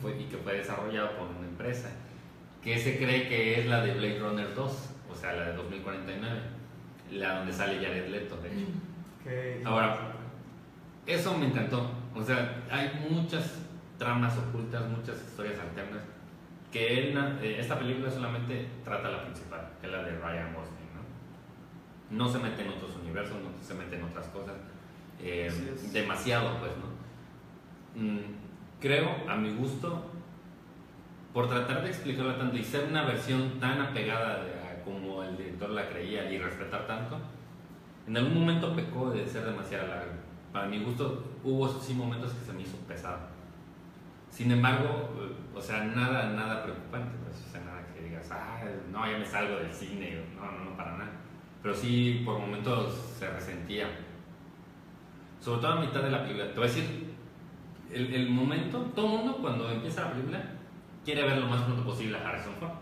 [0.00, 1.90] fue- y que fue desarrollado por una empresa
[2.62, 6.40] que se cree que es la de Blade Runner 2, o sea, la de 2049,
[7.12, 8.66] la donde sale Jared Leto, de hecho.
[9.20, 9.66] Ok.
[9.66, 9.98] Ahora,
[11.06, 13.58] Eso me encantó, o sea, hay muchas
[13.98, 16.00] tramas ocultas, muchas historias alternas,
[16.70, 20.88] que él, eh, esta película solamente trata la principal, que es la de Ryan Gosling,
[20.94, 22.24] ¿no?
[22.24, 24.54] No se mete en otros universos, no se mete en otras cosas,
[25.20, 25.50] eh,
[25.92, 28.00] demasiado, pues, ¿no?
[28.02, 28.20] Mm,
[28.80, 30.08] creo, a mi gusto,
[31.34, 35.70] por tratar de explicarla tanto y ser una versión tan apegada de- como el director
[35.70, 37.18] la creía y respetar tanto,
[38.06, 40.12] en algún momento pecó de ser demasiado largo.
[40.52, 43.18] Para mi gusto, hubo sí momentos que se me hizo pesado.
[44.30, 48.60] Sin embargo, eh, o sea, nada, nada preocupante, pues, o sea, nada que digas, ah,
[48.90, 51.10] no, ya me salgo del cine, no, no, no, para nada.
[51.62, 53.86] Pero sí, por momentos se resentía.
[55.40, 56.48] Sobre todo a mitad de la película.
[56.48, 57.14] Te voy a decir,
[57.92, 60.42] el, el momento, todo mundo cuando empieza la película
[61.04, 62.81] quiere ver lo más pronto posible a Harrison Ford.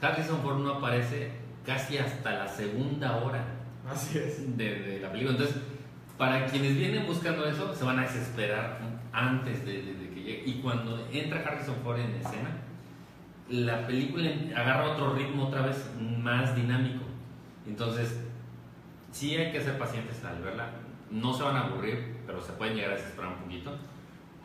[0.00, 1.32] Harrison Ford no aparece
[1.66, 3.44] casi hasta la segunda hora
[3.90, 4.56] Así es.
[4.56, 5.36] de, de la película.
[5.36, 5.56] Entonces,
[6.16, 8.78] para quienes vienen buscando eso, se van a desesperar
[9.12, 10.42] antes de, de- de que llegue.
[10.46, 12.50] Y cuando entra Harrison Ford en escena,
[13.50, 17.04] la película agarra otro ritmo otra vez más dinámico.
[17.66, 18.18] Entonces,
[19.12, 20.70] sí hay que ser pacientes al verla.
[21.10, 23.74] No se van a aburrir, pero se pueden llegar a desesperar un poquito.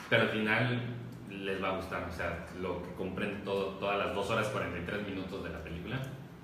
[0.10, 0.93] Pero al final
[1.40, 2.08] les va a gustar.
[2.10, 6.00] O sea, lo que comprende todo, todas las 2 horas 43 minutos de la película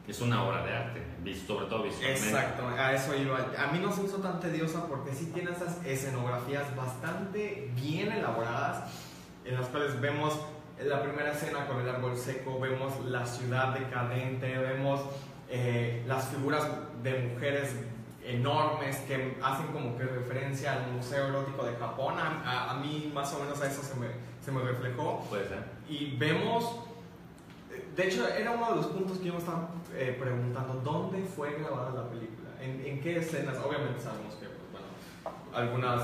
[0.08, 1.04] es una obra de arte,
[1.46, 2.20] sobre todo visualmente.
[2.30, 3.38] Exacto, a eso iba.
[3.58, 8.92] A mí no se hizo tan tediosa porque sí tiene esas escenografías bastante bien elaboradas,
[9.46, 10.40] en las cuales vemos
[10.84, 15.02] la primera escena con el árbol seco, vemos la ciudad decadente, vemos
[15.50, 16.68] eh, las figuras
[17.04, 17.76] de mujeres
[18.24, 22.16] enormes que hacen como que referencia al Museo Erótico de Japón.
[22.18, 24.08] A, a- a mí más o menos a eso se me,
[24.50, 25.26] se me reflejó.
[25.30, 25.64] Puede ser.
[25.88, 26.84] Y vemos,
[27.96, 31.54] de hecho era uno de los puntos que yo me estaba eh, preguntando, ¿dónde fue
[31.60, 32.50] grabada la película?
[32.62, 33.58] ¿En, en qué escenas?
[33.60, 34.88] Obviamente sabemos que, pues, bueno,
[35.56, 36.02] algunas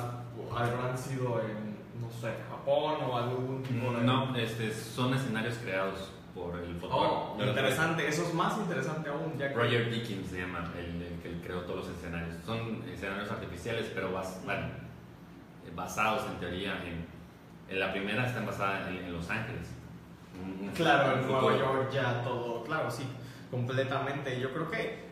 [0.56, 4.04] habrán sido en, no sé, Japón o algún tipo de...
[4.04, 7.36] No, este, son escenarios creados por el Oh, fotógrafo.
[7.48, 9.56] interesante, eso es más interesante aún, ya que...
[9.56, 12.36] Roger Dickens se llama, el, el que creó todos los escenarios.
[12.46, 14.66] Son escenarios artificiales, pero bas- bueno,
[15.66, 17.06] eh, basados en teoría en,
[17.70, 19.68] en la primera están basadas en, en Los Ángeles.
[20.42, 21.58] Un- un- Claro, en Nueva.
[21.58, 23.04] York ya todo, claro, sí,
[23.52, 24.40] completamente.
[24.40, 25.06] Yo creo que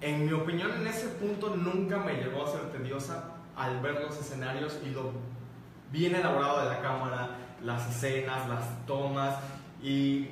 [0.00, 4.18] en mi opinión, en ese punto nunca me llegó a ser tediosa al ver los
[4.18, 5.12] escenarios y lo
[5.92, 9.36] bien elaborado de la cámara, las escenas, las tomas
[9.82, 10.26] y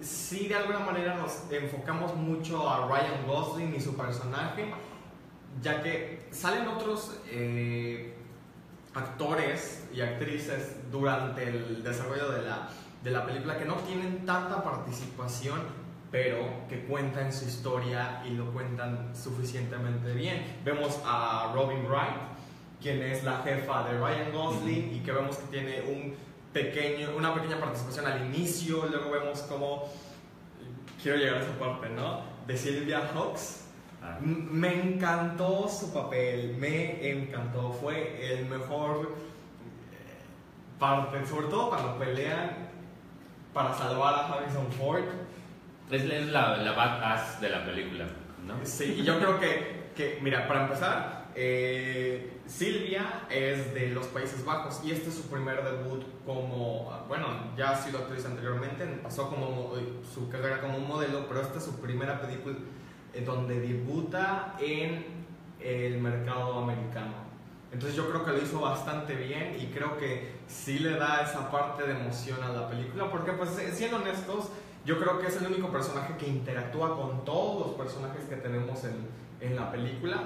[0.00, 4.72] sí de alguna manera nos enfocamos mucho a Ryan Gosling y su personaje,
[5.60, 8.16] ya que salen otros eh,
[8.94, 12.68] actores y actrices durante el desarrollo de la,
[13.02, 15.60] de la película que no tienen tanta participación,
[16.10, 20.60] pero que cuentan su historia y lo cuentan suficientemente bien.
[20.64, 22.16] Vemos a Robin Wright,
[22.80, 26.14] quien es la jefa de Ryan Gosling y que vemos que tiene un
[26.52, 29.88] pequeño, una pequeña participación al inicio, luego vemos como,
[31.02, 32.20] quiero llegar a esa parte, ¿no?
[32.46, 33.61] De Sylvia Hawks.
[34.02, 34.18] Ah.
[34.20, 39.14] Me encantó su papel, me encantó, fue el mejor
[39.92, 42.68] eh, parte, sobre todo cuando pelean
[43.54, 45.04] para salvar a Harrison Ford.
[45.90, 48.06] Es, es la, la badass de la película,
[48.46, 48.54] ¿no?
[48.64, 54.44] Sí, y yo creo que, que mira, para empezar, eh, Silvia es de los Países
[54.44, 57.26] Bajos y este es su primer debut como, bueno,
[57.56, 59.72] ya ha sido actriz anteriormente, empezó como mo-
[60.12, 62.56] su carrera como modelo, pero esta es su primera película
[63.20, 65.04] donde debuta en
[65.60, 67.14] el mercado americano.
[67.72, 71.50] Entonces yo creo que lo hizo bastante bien y creo que sí le da esa
[71.50, 74.50] parte de emoción a la película, porque pues siendo honestos,
[74.84, 78.84] yo creo que es el único personaje que interactúa con todos los personajes que tenemos
[78.84, 79.06] en,
[79.40, 80.24] en la película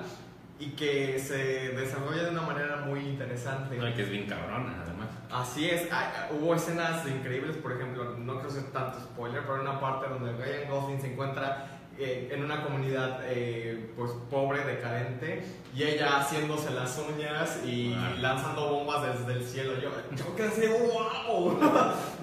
[0.59, 3.76] y que se desarrolla de una manera muy interesante.
[3.76, 5.09] No, y que es bien cabrona, además.
[5.30, 5.89] Así es,
[6.30, 10.32] hubo escenas increíbles, por ejemplo, no quiero hacer tanto spoiler, pero hay una parte donde
[10.32, 15.44] Ryan Gosling se encuentra eh, en una comunidad eh, pues pobre, decadente,
[15.74, 18.14] y ella haciéndose las uñas y Ah.
[18.20, 19.72] lanzando bombas desde el cielo.
[19.80, 21.59] Yo, yo que así, wow,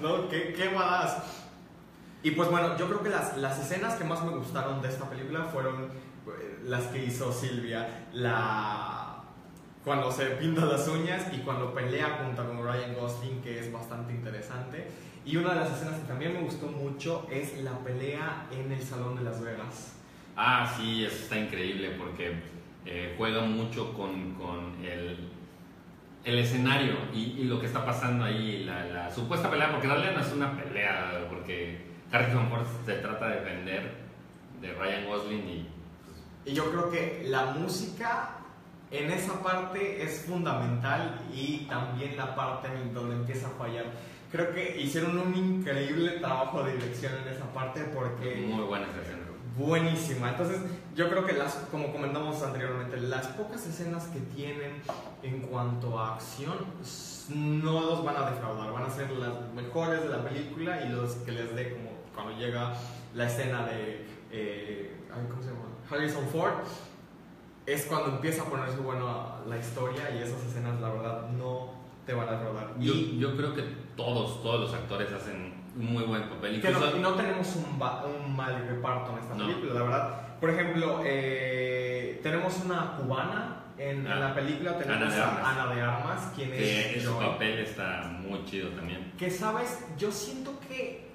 [0.00, 0.28] ¿no?
[0.28, 1.18] ¿Qué, qué badass.
[2.22, 5.08] Y pues bueno, yo creo que las, las escenas que más me gustaron de esta
[5.10, 5.84] película fueron
[6.26, 9.00] eh, las que hizo Silvia, la
[9.84, 14.14] cuando se pinta las uñas y cuando pelea junto con Ryan Gosling, que es bastante
[14.14, 14.88] interesante.
[15.24, 18.82] Y una de las escenas que también me gustó mucho es la pelea en el
[18.82, 19.96] Salón de Las Vegas.
[20.36, 22.34] Ah, sí, eso está increíble porque
[22.84, 25.30] eh, juega mucho con, con el,
[26.24, 29.92] el escenario y, y lo que está pasando ahí, la, la supuesta pelea, porque en
[29.92, 33.94] realidad no es una pelea, porque Harrison Ford se trata de defender
[34.60, 35.68] de Ryan Gosling y
[36.44, 38.30] Y yo creo que la música
[38.90, 43.86] en esa parte es fundamental y también la parte en donde empieza a fallar.
[44.34, 49.02] Creo que hicieron un increíble trabajo de dirección en esa parte porque muy buena esa
[49.02, 49.22] escena.
[49.56, 50.30] buenísima.
[50.30, 50.60] Entonces,
[50.96, 54.82] yo creo que las, como comentamos anteriormente, las pocas escenas que tienen
[55.22, 56.56] en cuanto a acción
[57.62, 61.12] no los van a defraudar, van a ser las mejores de la película y los
[61.12, 62.74] que les dé como cuando llega
[63.14, 64.96] la escena de eh,
[65.30, 65.68] ¿cómo se llama?
[65.88, 66.54] Harrison Ford
[67.66, 71.72] es cuando empieza a ponerse bueno la historia y esas escenas la verdad no
[72.04, 72.74] te van a defraudar.
[72.80, 76.60] Yo, Y yo creo que todos, todos los actores hacen un muy buen papel.
[76.60, 79.46] que no, Incluso- y no tenemos un, ba- un mal reparto en esta No.
[79.46, 80.38] película, la verdad.
[80.40, 85.28] Por ejemplo, eh, tenemos una cubana en, en Ah, la película, tenemos Ana de a
[85.28, 85.46] Armas.
[85.58, 87.26] Ana de Armas, quien que es su Joy.
[87.26, 89.12] papel está muy chido también.
[89.18, 91.10] Que sabes, yo siento que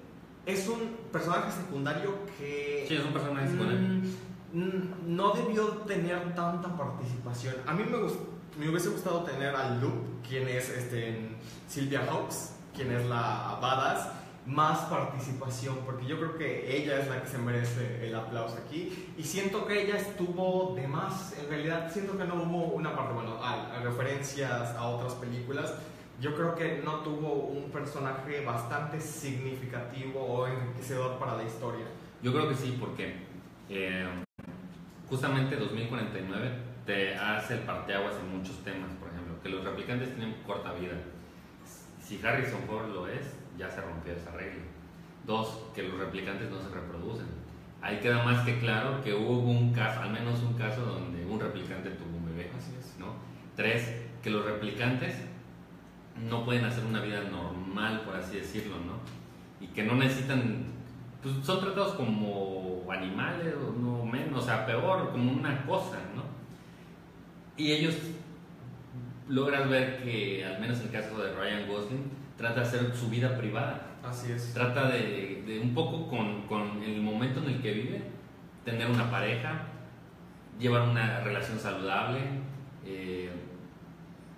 [0.46, 3.80] es un personaje secundario que Sí, es un personaje secundario.
[3.82, 7.56] mm, mm, no debió tener tanta participación.
[7.68, 8.20] A mí me, gust-
[8.58, 11.30] me hubiese gustado tener a Luke, quien es este,
[11.68, 14.10] Sylvia Hawks, quien es la badass,
[14.46, 19.12] más participación, porque yo creo que ella es la que se merece el aplauso aquí.
[19.18, 23.14] Y siento que ella estuvo de más, en realidad siento que no hubo una parte,
[23.14, 25.74] bueno, a, a referencias a otras películas.
[26.22, 31.86] Yo creo que no tuvo un personaje bastante significativo o enriquecedor para la historia.
[32.24, 33.16] Yo creo que sí, porque
[33.70, 34.08] eh,
[35.10, 36.52] justamente 2049
[36.86, 40.96] te hace el parteaguas en muchos temas, por ejemplo, que los replicantes tienen corta vida.
[42.10, 44.64] Si Harrison Ford lo es, ya se rompió esa regla.
[45.28, 47.28] Dos, que los replicantes no se reproducen.
[47.84, 51.40] Ahí queda más que claro que hubo un caso, al menos un caso donde un
[51.40, 52.50] replicante tuvo un bebé.
[52.58, 52.98] Así es.
[52.98, 53.14] ¿no?
[53.56, 55.18] Tres, que los replicantes
[56.28, 58.94] no pueden hacer una vida normal, por así decirlo, ¿no?
[59.64, 60.64] Y que no necesitan,
[61.22, 66.24] pues son tratados como animales, o no menos, o sea, peor, como una cosa, ¿no?
[67.56, 67.96] Y ellos
[69.30, 72.04] logran ver que, al menos en el caso de Ryan Gosling,
[72.38, 73.98] trata de hacer su vida privada.
[74.04, 74.54] Así es.
[74.54, 78.02] Trata de, de un poco con, con el momento en el que vive,
[78.66, 79.62] tener una pareja,
[80.60, 82.20] llevar una relación saludable,
[82.86, 83.30] eh,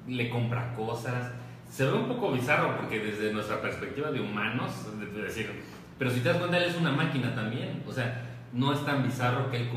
[0.08, 1.32] le compra cosas.
[1.70, 5.50] Se ve un poco bizarro porque desde nuestra perspectiva de humanos, de- de decir,
[5.98, 7.84] pero si te das cuenta, él es una máquina también.
[7.88, 8.22] O sea,
[8.52, 9.70] no es tan bizarro que él,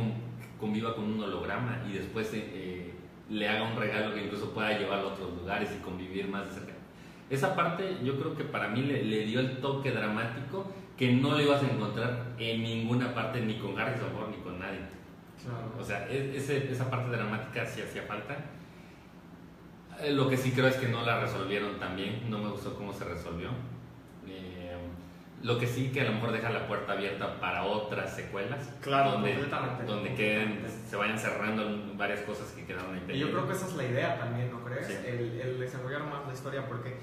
[0.59, 2.94] conviva con un holograma y después eh,
[3.31, 6.53] le haga un regalo que incluso pueda llevarlo a otros lugares y convivir más de
[6.61, 6.73] cerca.
[7.31, 10.67] Esa parte yo creo que para mí le, le dio el toque dramático
[10.97, 14.59] que no lo ibas a encontrar en ninguna parte, ni con Harrison Ford ni con
[14.59, 14.81] nadie.
[15.43, 15.73] Claro.
[15.81, 18.37] O sea, e- esa parte dramática sí hacía falta.
[20.01, 22.75] Eh, Lo que sí creo es que no la resolvieron tan bien, no me gustó
[22.75, 23.49] cómo se resolvió.
[25.45, 28.67] Lo que sí que a lo mejor deja la puerta abierta para otras secuelas.
[28.81, 33.05] Claro, donde, completamente, donde queden, se vayan cerrando varias cosas que quedaron ahí.
[33.15, 34.87] Y yo creo que esa es la idea también, ¿no crees?
[34.87, 34.95] Sí.
[35.07, 36.97] El, el desarrollar más la historia, porque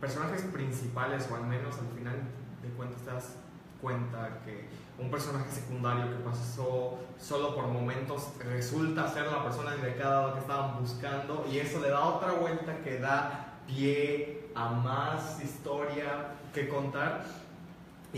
[0.00, 2.14] personajes principales, o al menos al final
[2.62, 3.36] de cuentas te das
[3.82, 4.68] cuenta que
[4.98, 10.80] un personaje secundario que pasó solo por momentos resulta ser la persona indicada que estaban
[10.80, 17.24] buscando y eso le da otra vuelta que da pie a más historia que contar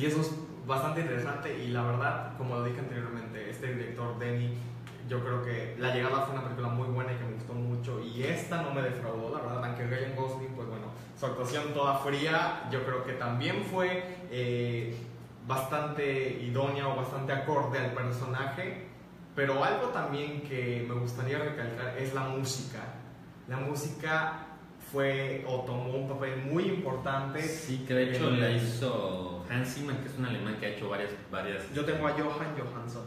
[0.00, 0.32] y eso es
[0.66, 4.56] bastante interesante y la verdad, como lo dije anteriormente, este director Denny
[5.10, 8.00] yo creo que La Llegada fue una película muy buena y que me gustó mucho.
[8.00, 9.64] Y esta no me defraudó, la verdad.
[9.64, 10.86] Aunque Ryan Gosling, pues bueno,
[11.18, 14.96] su actuación toda fría, yo creo que también fue eh,
[15.48, 18.86] bastante idónea o bastante acorde al personaje.
[19.34, 22.78] Pero algo también que me gustaría recalcar es la música.
[23.48, 24.46] La música
[24.90, 27.40] fue o tomó un papel muy importante.
[27.42, 30.88] Sí, que de hecho la hizo Hans Zimmer, que es un alemán que ha hecho
[30.88, 31.10] varias...
[31.30, 33.04] varias Yo tengo a Johan Johansson.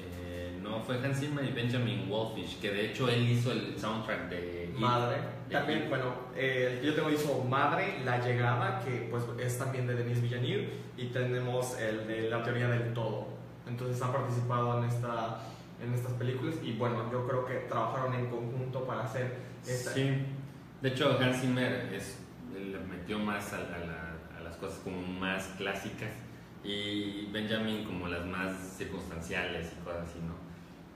[0.00, 4.28] eh, no, fue Hans Zimmer y Benjamin Wolfish, que de hecho él hizo el soundtrack
[4.28, 4.72] de...
[4.76, 5.16] Madre.
[5.48, 5.88] de También, It.
[5.88, 10.70] bueno, eh, yo tengo hizo Madre, La Llegada, que pues es también de Denis Villeneuve,
[10.96, 13.28] y tenemos el de La Teoría del Todo.
[13.66, 15.40] Entonces han participado en, esta,
[15.82, 19.92] en estas películas y bueno, yo creo que trabajaron en conjunto para hacer esta...
[19.92, 20.26] Sí.
[20.84, 21.88] De hecho, Hans Zimmer
[22.52, 26.10] le metió más a, a la- a las cosas como más clásicas
[26.62, 30.34] y Benjamin como las más circunstanciales y cosas así, ¿no?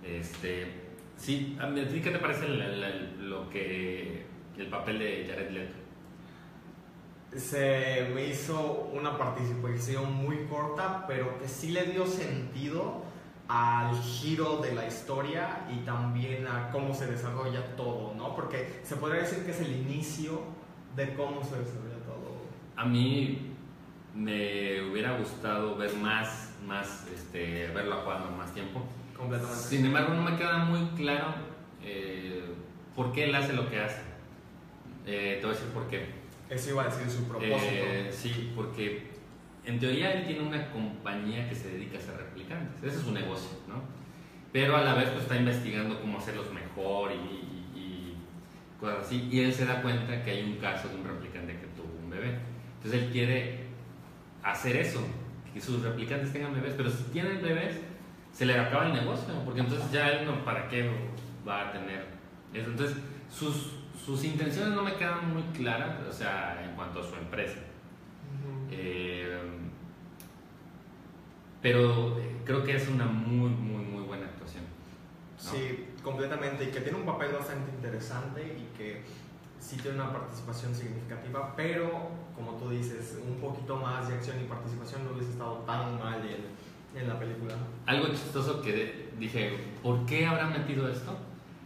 [0.07, 0.75] Este,
[1.17, 4.27] sí, ¿a ti qué te parece lo que
[4.59, 5.75] el papel de Jared Leto?
[7.35, 13.05] Se me hizo una participación muy corta, pero que sí le dio sentido
[13.49, 18.37] al giro de la historia y también a cómo se desarrolla todo, ¿no?
[18.37, 20.43] Porque se podría decir que es el inicio
[20.95, 22.37] de cómo se desarrolla todo.
[22.77, 23.55] A mí
[24.15, 28.83] me hubiera gustado ver más, más este, verlo jugando más tiempo.
[29.17, 29.63] Completamente.
[29.63, 31.35] Sin embargo, no me queda muy claro
[31.83, 32.45] eh,
[32.95, 34.03] por qué él hace lo que hace.
[35.07, 36.07] Eh, te voy a decir por qué.
[36.51, 37.59] Eso iba a decir su propósito.
[37.63, 39.08] Eh, sí, porque
[39.69, 42.83] en teoría él tiene una compañía que se dedica a hacer replicantes.
[42.83, 43.83] Ese es su negocio, ¿no?
[44.53, 48.17] Pero a la vez pues, está investigando cómo hacerlos mejor y, y- y
[48.81, 49.29] cosas así.
[49.31, 52.11] Y él se da cuenta que hay un caso de un replicante que tuvo un
[52.11, 52.39] bebé.
[52.77, 53.67] Entonces él quiere
[54.43, 55.01] hacer eso,
[55.53, 56.75] que sus replicantes tengan bebés.
[56.77, 57.79] Pero si tienen bebés,
[58.33, 60.91] se le acaba el negocio, porque entonces ya él no, ¿para qué
[61.47, 62.07] va a tener
[62.55, 62.71] eso?
[62.71, 62.97] Entonces
[63.31, 63.73] sus,
[64.05, 67.59] sus intenciones no me quedan muy claras, o sea, en cuanto a su empresa.
[67.59, 68.69] Ujú.
[68.71, 69.39] Eh,
[71.61, 74.65] pero eh, creo que es una muy, muy, muy buena actuación.
[74.65, 75.51] ¿no?
[75.51, 76.65] Sí, completamente.
[76.65, 79.03] Y que tiene un papel bastante interesante y que
[79.59, 84.45] sí tiene una participación significativa, pero como tú dices, un poquito más de acción y
[84.45, 87.55] participación no hubiese estado tan mal en, en la película.
[87.87, 91.17] Algo chistoso que dije, ¿por qué habrán metido esto?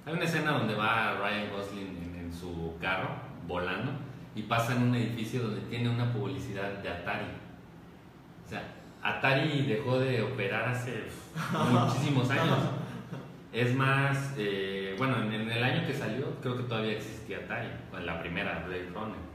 [0.07, 3.11] Hay una escena donde va Ryan Gosling en, en su carro
[3.47, 3.93] volando
[4.35, 7.27] y pasa en un edificio donde tiene una publicidad de Atari.
[8.45, 8.62] O sea,
[9.03, 11.05] Atari dejó de operar hace
[11.70, 12.59] muchísimos años.
[13.53, 17.69] Es más, eh, bueno, en, el año que salió creo que todavía existía Atari,
[18.05, 19.33] la primera, Blade Runner.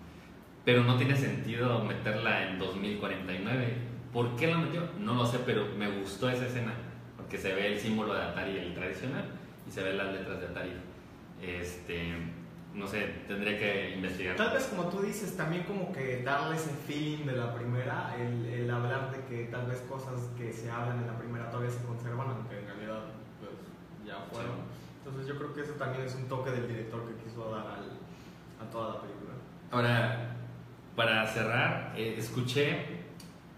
[0.64, 3.74] Pero no tiene sentido meterla en 2049.
[4.12, 4.82] ¿Por qué la metió?
[5.00, 6.74] No lo sé, pero me gustó esa escena,
[7.16, 9.26] porque se ve el símbolo de Atari, el tradicional,
[9.68, 10.72] y se ven las letras de Atari.
[11.42, 12.14] Este,
[12.78, 14.36] no sé, tendría que investigar.
[14.36, 18.46] Tal vez como tú dices, también como que darle ese feeling de la primera, el,
[18.46, 21.84] el hablar de que tal vez cosas que se hablan en la primera todavía se
[21.84, 23.00] conservan, aunque en realidad
[23.40, 23.52] pues,
[24.06, 24.58] ya fueron.
[25.00, 27.98] Entonces yo creo que eso también es un toque del director que quiso dar al-
[28.66, 29.34] a toda la película.
[29.72, 30.36] Ahora,
[30.96, 32.78] para cerrar, eh, escuché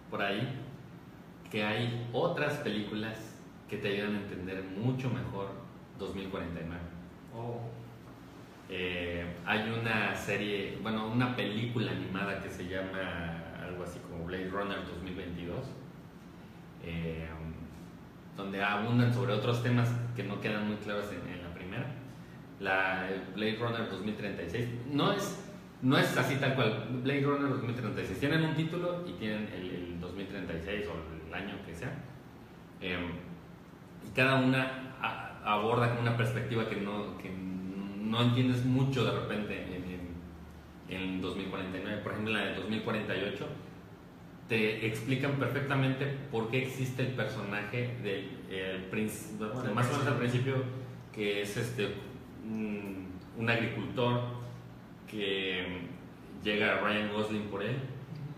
[0.09, 0.61] por ahí
[1.51, 3.17] que hay otras películas
[3.67, 5.49] que te ayudan a entender mucho mejor
[5.97, 6.79] 2049.
[7.35, 7.59] Oh.
[8.71, 14.49] Eh, hay una serie, bueno, una película animada que se llama algo así como Blade
[14.49, 15.57] Runner 2022,
[16.83, 17.27] eh,
[18.37, 21.87] donde abundan sobre otros temas que no quedan muy claros en, en la primera.
[22.59, 25.51] La Blade Runner 2036 no es,
[25.81, 28.19] no es así tal cual, Blade Runner 2036.
[28.19, 31.91] Tienen un título y tienen el, el 2036 o el año que sea.
[32.81, 32.97] Eh,
[34.07, 34.93] y cada una
[35.43, 37.58] aborda con una perspectiva que no, que no
[38.17, 42.01] entiendes mucho de repente en, en, en 2049.
[42.01, 43.47] Por ejemplo, en la de 2048
[44.47, 50.07] te explican perfectamente por qué existe el personaje del el príncipe, bueno, más o menos
[50.07, 50.55] al principio,
[51.13, 51.93] que es este
[52.43, 54.21] un, un agricultor
[55.07, 55.81] que
[56.43, 57.75] llega Ryan Gosling por él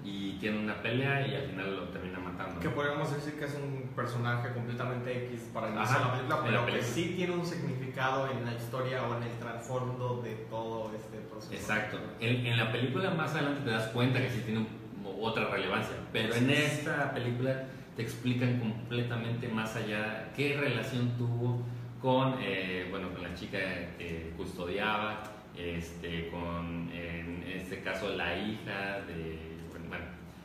[0.04, 2.60] y tiene una pelea y al final lo termina matando.
[2.60, 6.66] Que podríamos decir que es un personaje completamente X para Ajá, iniciar la película, pero
[6.66, 11.18] que sí tiene un significado en la historia o en el trasfondo de todo este
[11.30, 11.54] proceso.
[11.54, 12.00] Exacto.
[12.20, 14.82] En, en la película más adelante te das cuenta que sí tiene un-
[15.24, 17.66] otra relevancia, pero en esta película
[17.96, 21.62] te explican completamente más allá qué relación tuvo
[22.02, 23.60] con, eh, bueno, con la chica
[24.00, 25.22] que custodiaba,
[25.56, 29.51] este, con, en este caso, la hija de,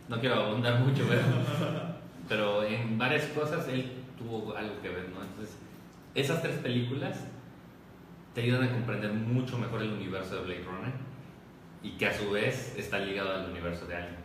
[0.08, 1.04] no quiero abundar mucho,
[2.28, 5.22] pero, en varias cosas él tuvo algo que ver, ¿no?
[5.22, 5.56] Entonces,
[6.14, 7.24] esas tres películas
[8.34, 10.92] te ayudan a comprender mucho mejor el universo de Blade Runner
[11.82, 14.16] y que a su vez está ligado al universo de Alien.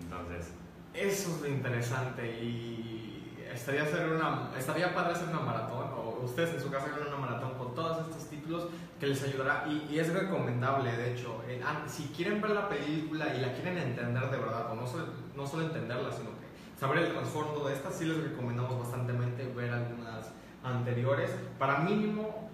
[0.00, 0.54] Entonces,
[0.94, 6.54] Eso es lo interesante y estaría, hacer una, estaría padre hacer una maratón o ustedes
[6.54, 8.68] en su casa hagan una maratón con todos estos títulos
[9.02, 9.64] que les ayudará.
[9.68, 11.42] Y, y es recomendable de hecho.
[11.48, 14.86] En- ah, si quieren ver la película y la quieren entender de verdad o no
[14.86, 16.46] solo, no solo entenderla sino que
[16.78, 20.30] saber el trasfondo de esta sí les recomendamos bastantemente ver algunas
[20.62, 21.30] anteriores.
[21.58, 22.48] Para mínimo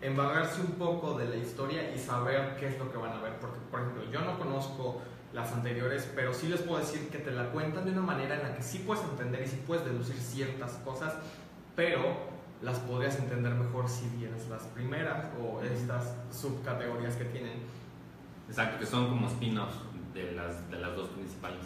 [0.00, 3.34] embargarse un poco de la historia y saber qué es lo que van a ver.
[3.38, 5.02] Porque por ejemplo yo no conozco
[5.34, 8.42] las anteriores, pero sí les puedo decir que te la cuentan de una manera en
[8.44, 11.14] la que sí puedes entender y sí puedes deducir ciertas cosas,
[11.76, 12.31] pero
[12.62, 17.62] las podrías entender mejor si vieras las primeras o estas subcategorías que tienen.
[18.48, 19.76] exacto, que son como spin-offs
[20.14, 21.60] de las, de las dos principales.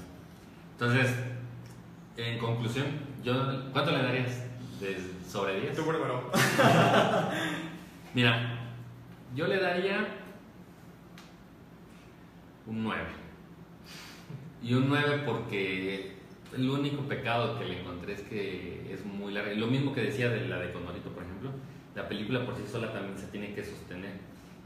[0.73, 1.15] Entonces,
[2.17, 2.87] en conclusión,
[3.23, 4.43] yo, ¿cuánto le darías
[4.81, 4.97] de
[5.29, 5.77] sobre 10?
[5.77, 6.31] Tú primero.
[8.15, 8.59] Mira,
[9.35, 10.07] yo le daría
[12.67, 13.03] un 9.
[14.63, 16.16] Y un 9 porque
[16.55, 19.53] el único pecado que le encontré es que es muy larga.
[19.55, 21.51] Lo mismo que decía de la de Condorito, por ejemplo,
[21.95, 24.13] la película por sí sola también se tiene que sostener.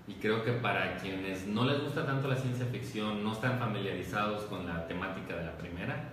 [0.08, 4.42] Y creo que para quienes no les gusta tanto la ciencia ficción, no están familiarizados
[4.44, 6.10] con la temática de la primera,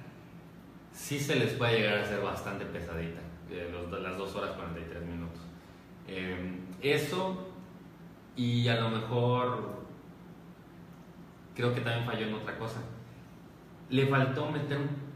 [0.92, 3.22] sí se les puede llegar a ser bastante pesadita,
[3.52, 5.42] eh, los- las 2 horas 43 minutos.
[6.08, 7.48] Eh, eso
[8.36, 9.78] y a lo mejor
[11.56, 12.82] creo que también falló en otra cosa.
[13.90, 15.07] Le faltó meter un...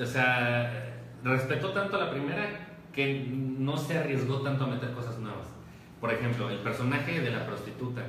[0.00, 0.94] O sea,
[1.24, 2.46] respetó tanto a la primera
[2.92, 5.46] que no se arriesgó tanto a meter cosas nuevas.
[6.00, 8.02] Por ejemplo, el personaje de la prostituta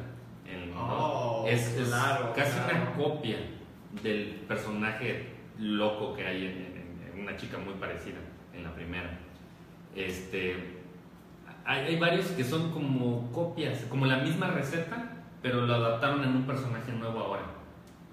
[0.45, 2.77] en- Oh, es, es claro, casi claro.
[2.84, 3.38] una copia
[4.03, 8.17] del personaje loco que hay en, en- en una chica muy parecida
[8.53, 9.09] en la primera.
[9.95, 10.77] Este,
[11.65, 16.29] hay, hay varios que son como copias, como la misma receta, pero lo adaptaron en
[16.29, 17.43] un personaje nuevo ahora.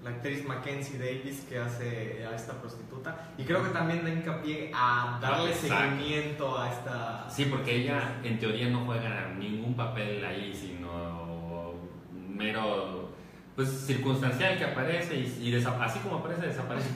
[0.05, 4.69] La actriz Mackenzie Davis que hace a esta prostituta y creo que también da hincapié
[4.71, 5.75] a darle Exacto.
[5.95, 7.27] seguimiento a esta...
[7.27, 11.73] Sí, porque ella en teoría no juega ningún papel ahí, sino
[12.29, 13.09] mero,
[13.55, 16.89] pues circunstancial que aparece y, y así como aparece, desaparece.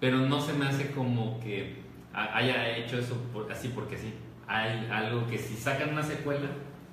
[0.00, 1.82] Pero no se me hace como que
[2.14, 4.14] ha- haya hecho eso por- así porque sí.
[4.48, 6.48] Hay algo que si sacan una secuela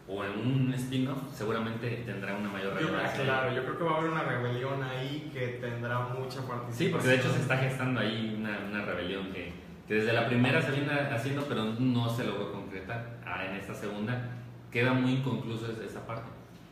[0.07, 3.23] o en un spin-off, seguramente tendrá una mayor Yo, relevancia.
[3.23, 6.73] claro, yo creo que va a haber una rebelión ahí que tendrá mucha participación.
[6.73, 9.53] Sí, porque de hecho se está gestando ahí una, una rebelión que,
[9.87, 13.17] que desde la primera se viene haciendo, pero no se logró concretar.
[13.25, 14.29] Ah, en esta segunda
[14.71, 16.27] queda muy inconcluso esa- parte.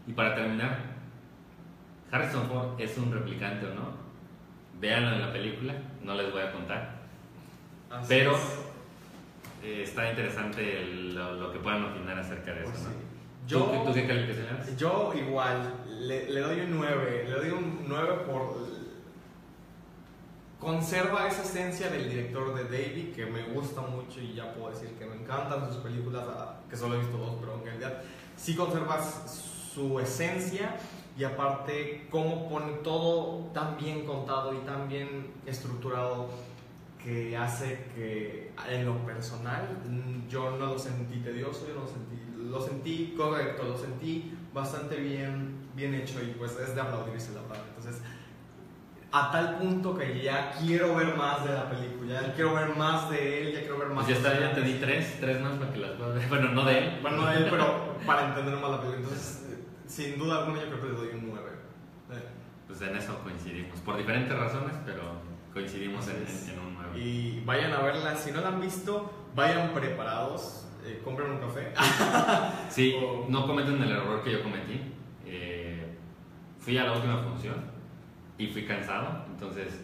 [0.07, 0.77] Y para terminar,
[2.11, 4.01] Harrison Ford es un replicante o no.
[4.79, 6.95] Véanlo en la película, no les voy a contar.
[7.89, 8.59] Así Pero es.
[9.63, 12.71] eh, está interesante el- lo, lo que puedan opinar acerca de eso.
[12.71, 12.89] Pues ¿no?
[12.89, 12.95] sí.
[13.47, 14.77] ¿Tú, Yo, ¿Tú qué le das?
[14.77, 17.25] yo igual, le, le doy un 9.
[17.27, 18.71] Le doy un 9 por.
[20.59, 24.89] Conserva esa esencia del director de David que me gusta mucho y ya puedo decir
[24.99, 28.03] que me encantan sus películas, ah, que solo he visto dos, pero en realidad
[28.37, 30.75] sí conservas su esencia
[31.17, 36.29] y aparte cómo pone todo tan bien contado y tan bien estructurado
[37.03, 41.87] que hace que en lo personal mm, yo no lo sentí tedioso, yo no lo
[41.87, 42.17] sentí,
[42.49, 47.41] lo sentí correcto, lo sentí bastante bien, bien hecho y pues es de aplaudirse la
[47.41, 47.63] verdad.
[47.75, 48.01] Entonces,
[49.13, 53.09] a tal punto que ya quiero ver más de la película, ya quiero ver más
[53.09, 55.53] de él, ya quiero ver más Pues ya está, ya te di tres, tres más
[55.57, 56.29] para que las puedas ver.
[56.29, 56.99] Bueno, no de él.
[57.01, 59.03] Bueno, de él, pero para entender más la película.
[59.03, 61.49] Entonces, eh, sin duda alguna yo creo que le doy un 9.
[62.11, 62.27] Eh,
[62.67, 65.01] Pues en eso coincidimos, por diferentes razones, pero
[65.53, 66.99] coincidimos en, en- un 9.
[66.99, 71.73] Y vayan a verla, si no la han visto, vayan preparados, eh, compren un café
[72.69, 74.81] Sí, O- no cometen el error que yo cometí.
[75.25, 75.95] Eh,
[76.59, 77.55] fui a la última función
[78.37, 79.25] y fui cansado.
[79.27, 79.79] Entonces,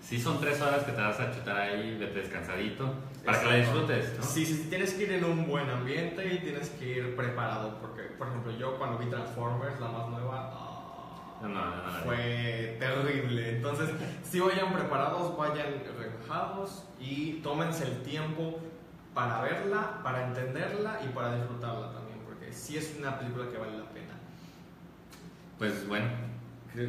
[0.00, 2.92] sí son tres horas que te vas a chutar ahí de descansadito
[3.24, 3.80] para que la Exacto.
[3.80, 4.24] disfrutes, ¿no?
[4.24, 7.78] Sí, sí, tienes que ir en un buen ambiente y tienes que ir preparado.
[7.80, 10.50] Porque, por ejemplo, yo cuando vi Transformers, la más nueva,
[11.42, 13.56] No, no, no, fue terrible.
[13.56, 13.90] Entonces,
[14.22, 18.60] si vayan preparados, vayan relajados y tómense el tiempo
[19.12, 22.20] para verla, para entenderla y para disfrutarla también.
[22.24, 24.14] Porque sí es una película que vale la pena.
[25.58, 26.06] Pues bueno,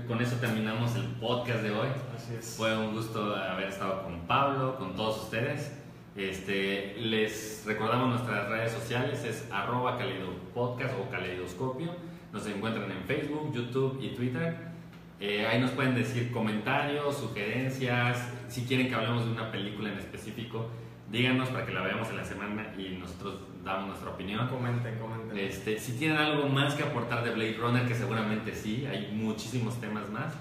[0.08, 1.90] con eso terminamos el podcast de hoy.
[2.16, 2.56] Así es.
[2.56, 5.72] Fue un gusto haber estado con Pablo, con todos ustedes.
[6.16, 12.13] Este, les recordamos nuestras redes sociales, es arroba caleidopodcast o caleidoscopio.
[12.34, 14.58] Nos encuentran en Facebook, YouTube y Twitter.
[15.20, 20.00] Eh, ahí nos pueden decir comentarios, sugerencias, si quieren que hablemos de una película en
[20.00, 20.68] específico,
[21.12, 24.48] díganos para que la veamos en la semana y nosotros damos nuestra opinión.
[24.48, 25.38] Comenten, comenten.
[25.38, 29.80] Este, si tienen algo más que aportar de Blade Runner, que seguramente sí, hay muchísimos
[29.80, 30.34] temas más,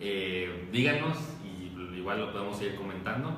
[0.00, 3.30] eh, díganos y igual lo podemos ir comentando.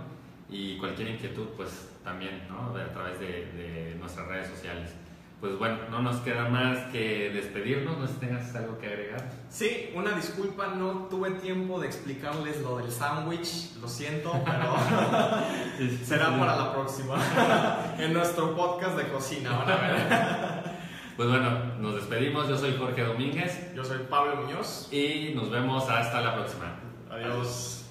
[0.49, 2.75] Y cualquier inquietud, pues también, ¿no?
[2.75, 4.97] A través de, de nuestras redes sociales.
[5.41, 9.31] Pues bueno, no nos queda más que despedirnos, no sé si tengas algo que agregar.
[9.49, 14.77] Sí, una disculpa, no tuve tiempo de explicarles lo del sándwich, lo siento, pero
[16.05, 17.17] será para la próxima.
[17.99, 20.71] en nuestro podcast de cocina, van a ver.
[21.17, 21.51] Pues bueno,
[21.81, 24.89] nos despedimos, yo soy Jorge Domínguez Yo soy Pablo Muñoz.
[24.91, 26.77] y nos vemos hasta la próxima.
[27.11, 27.85] Adiós.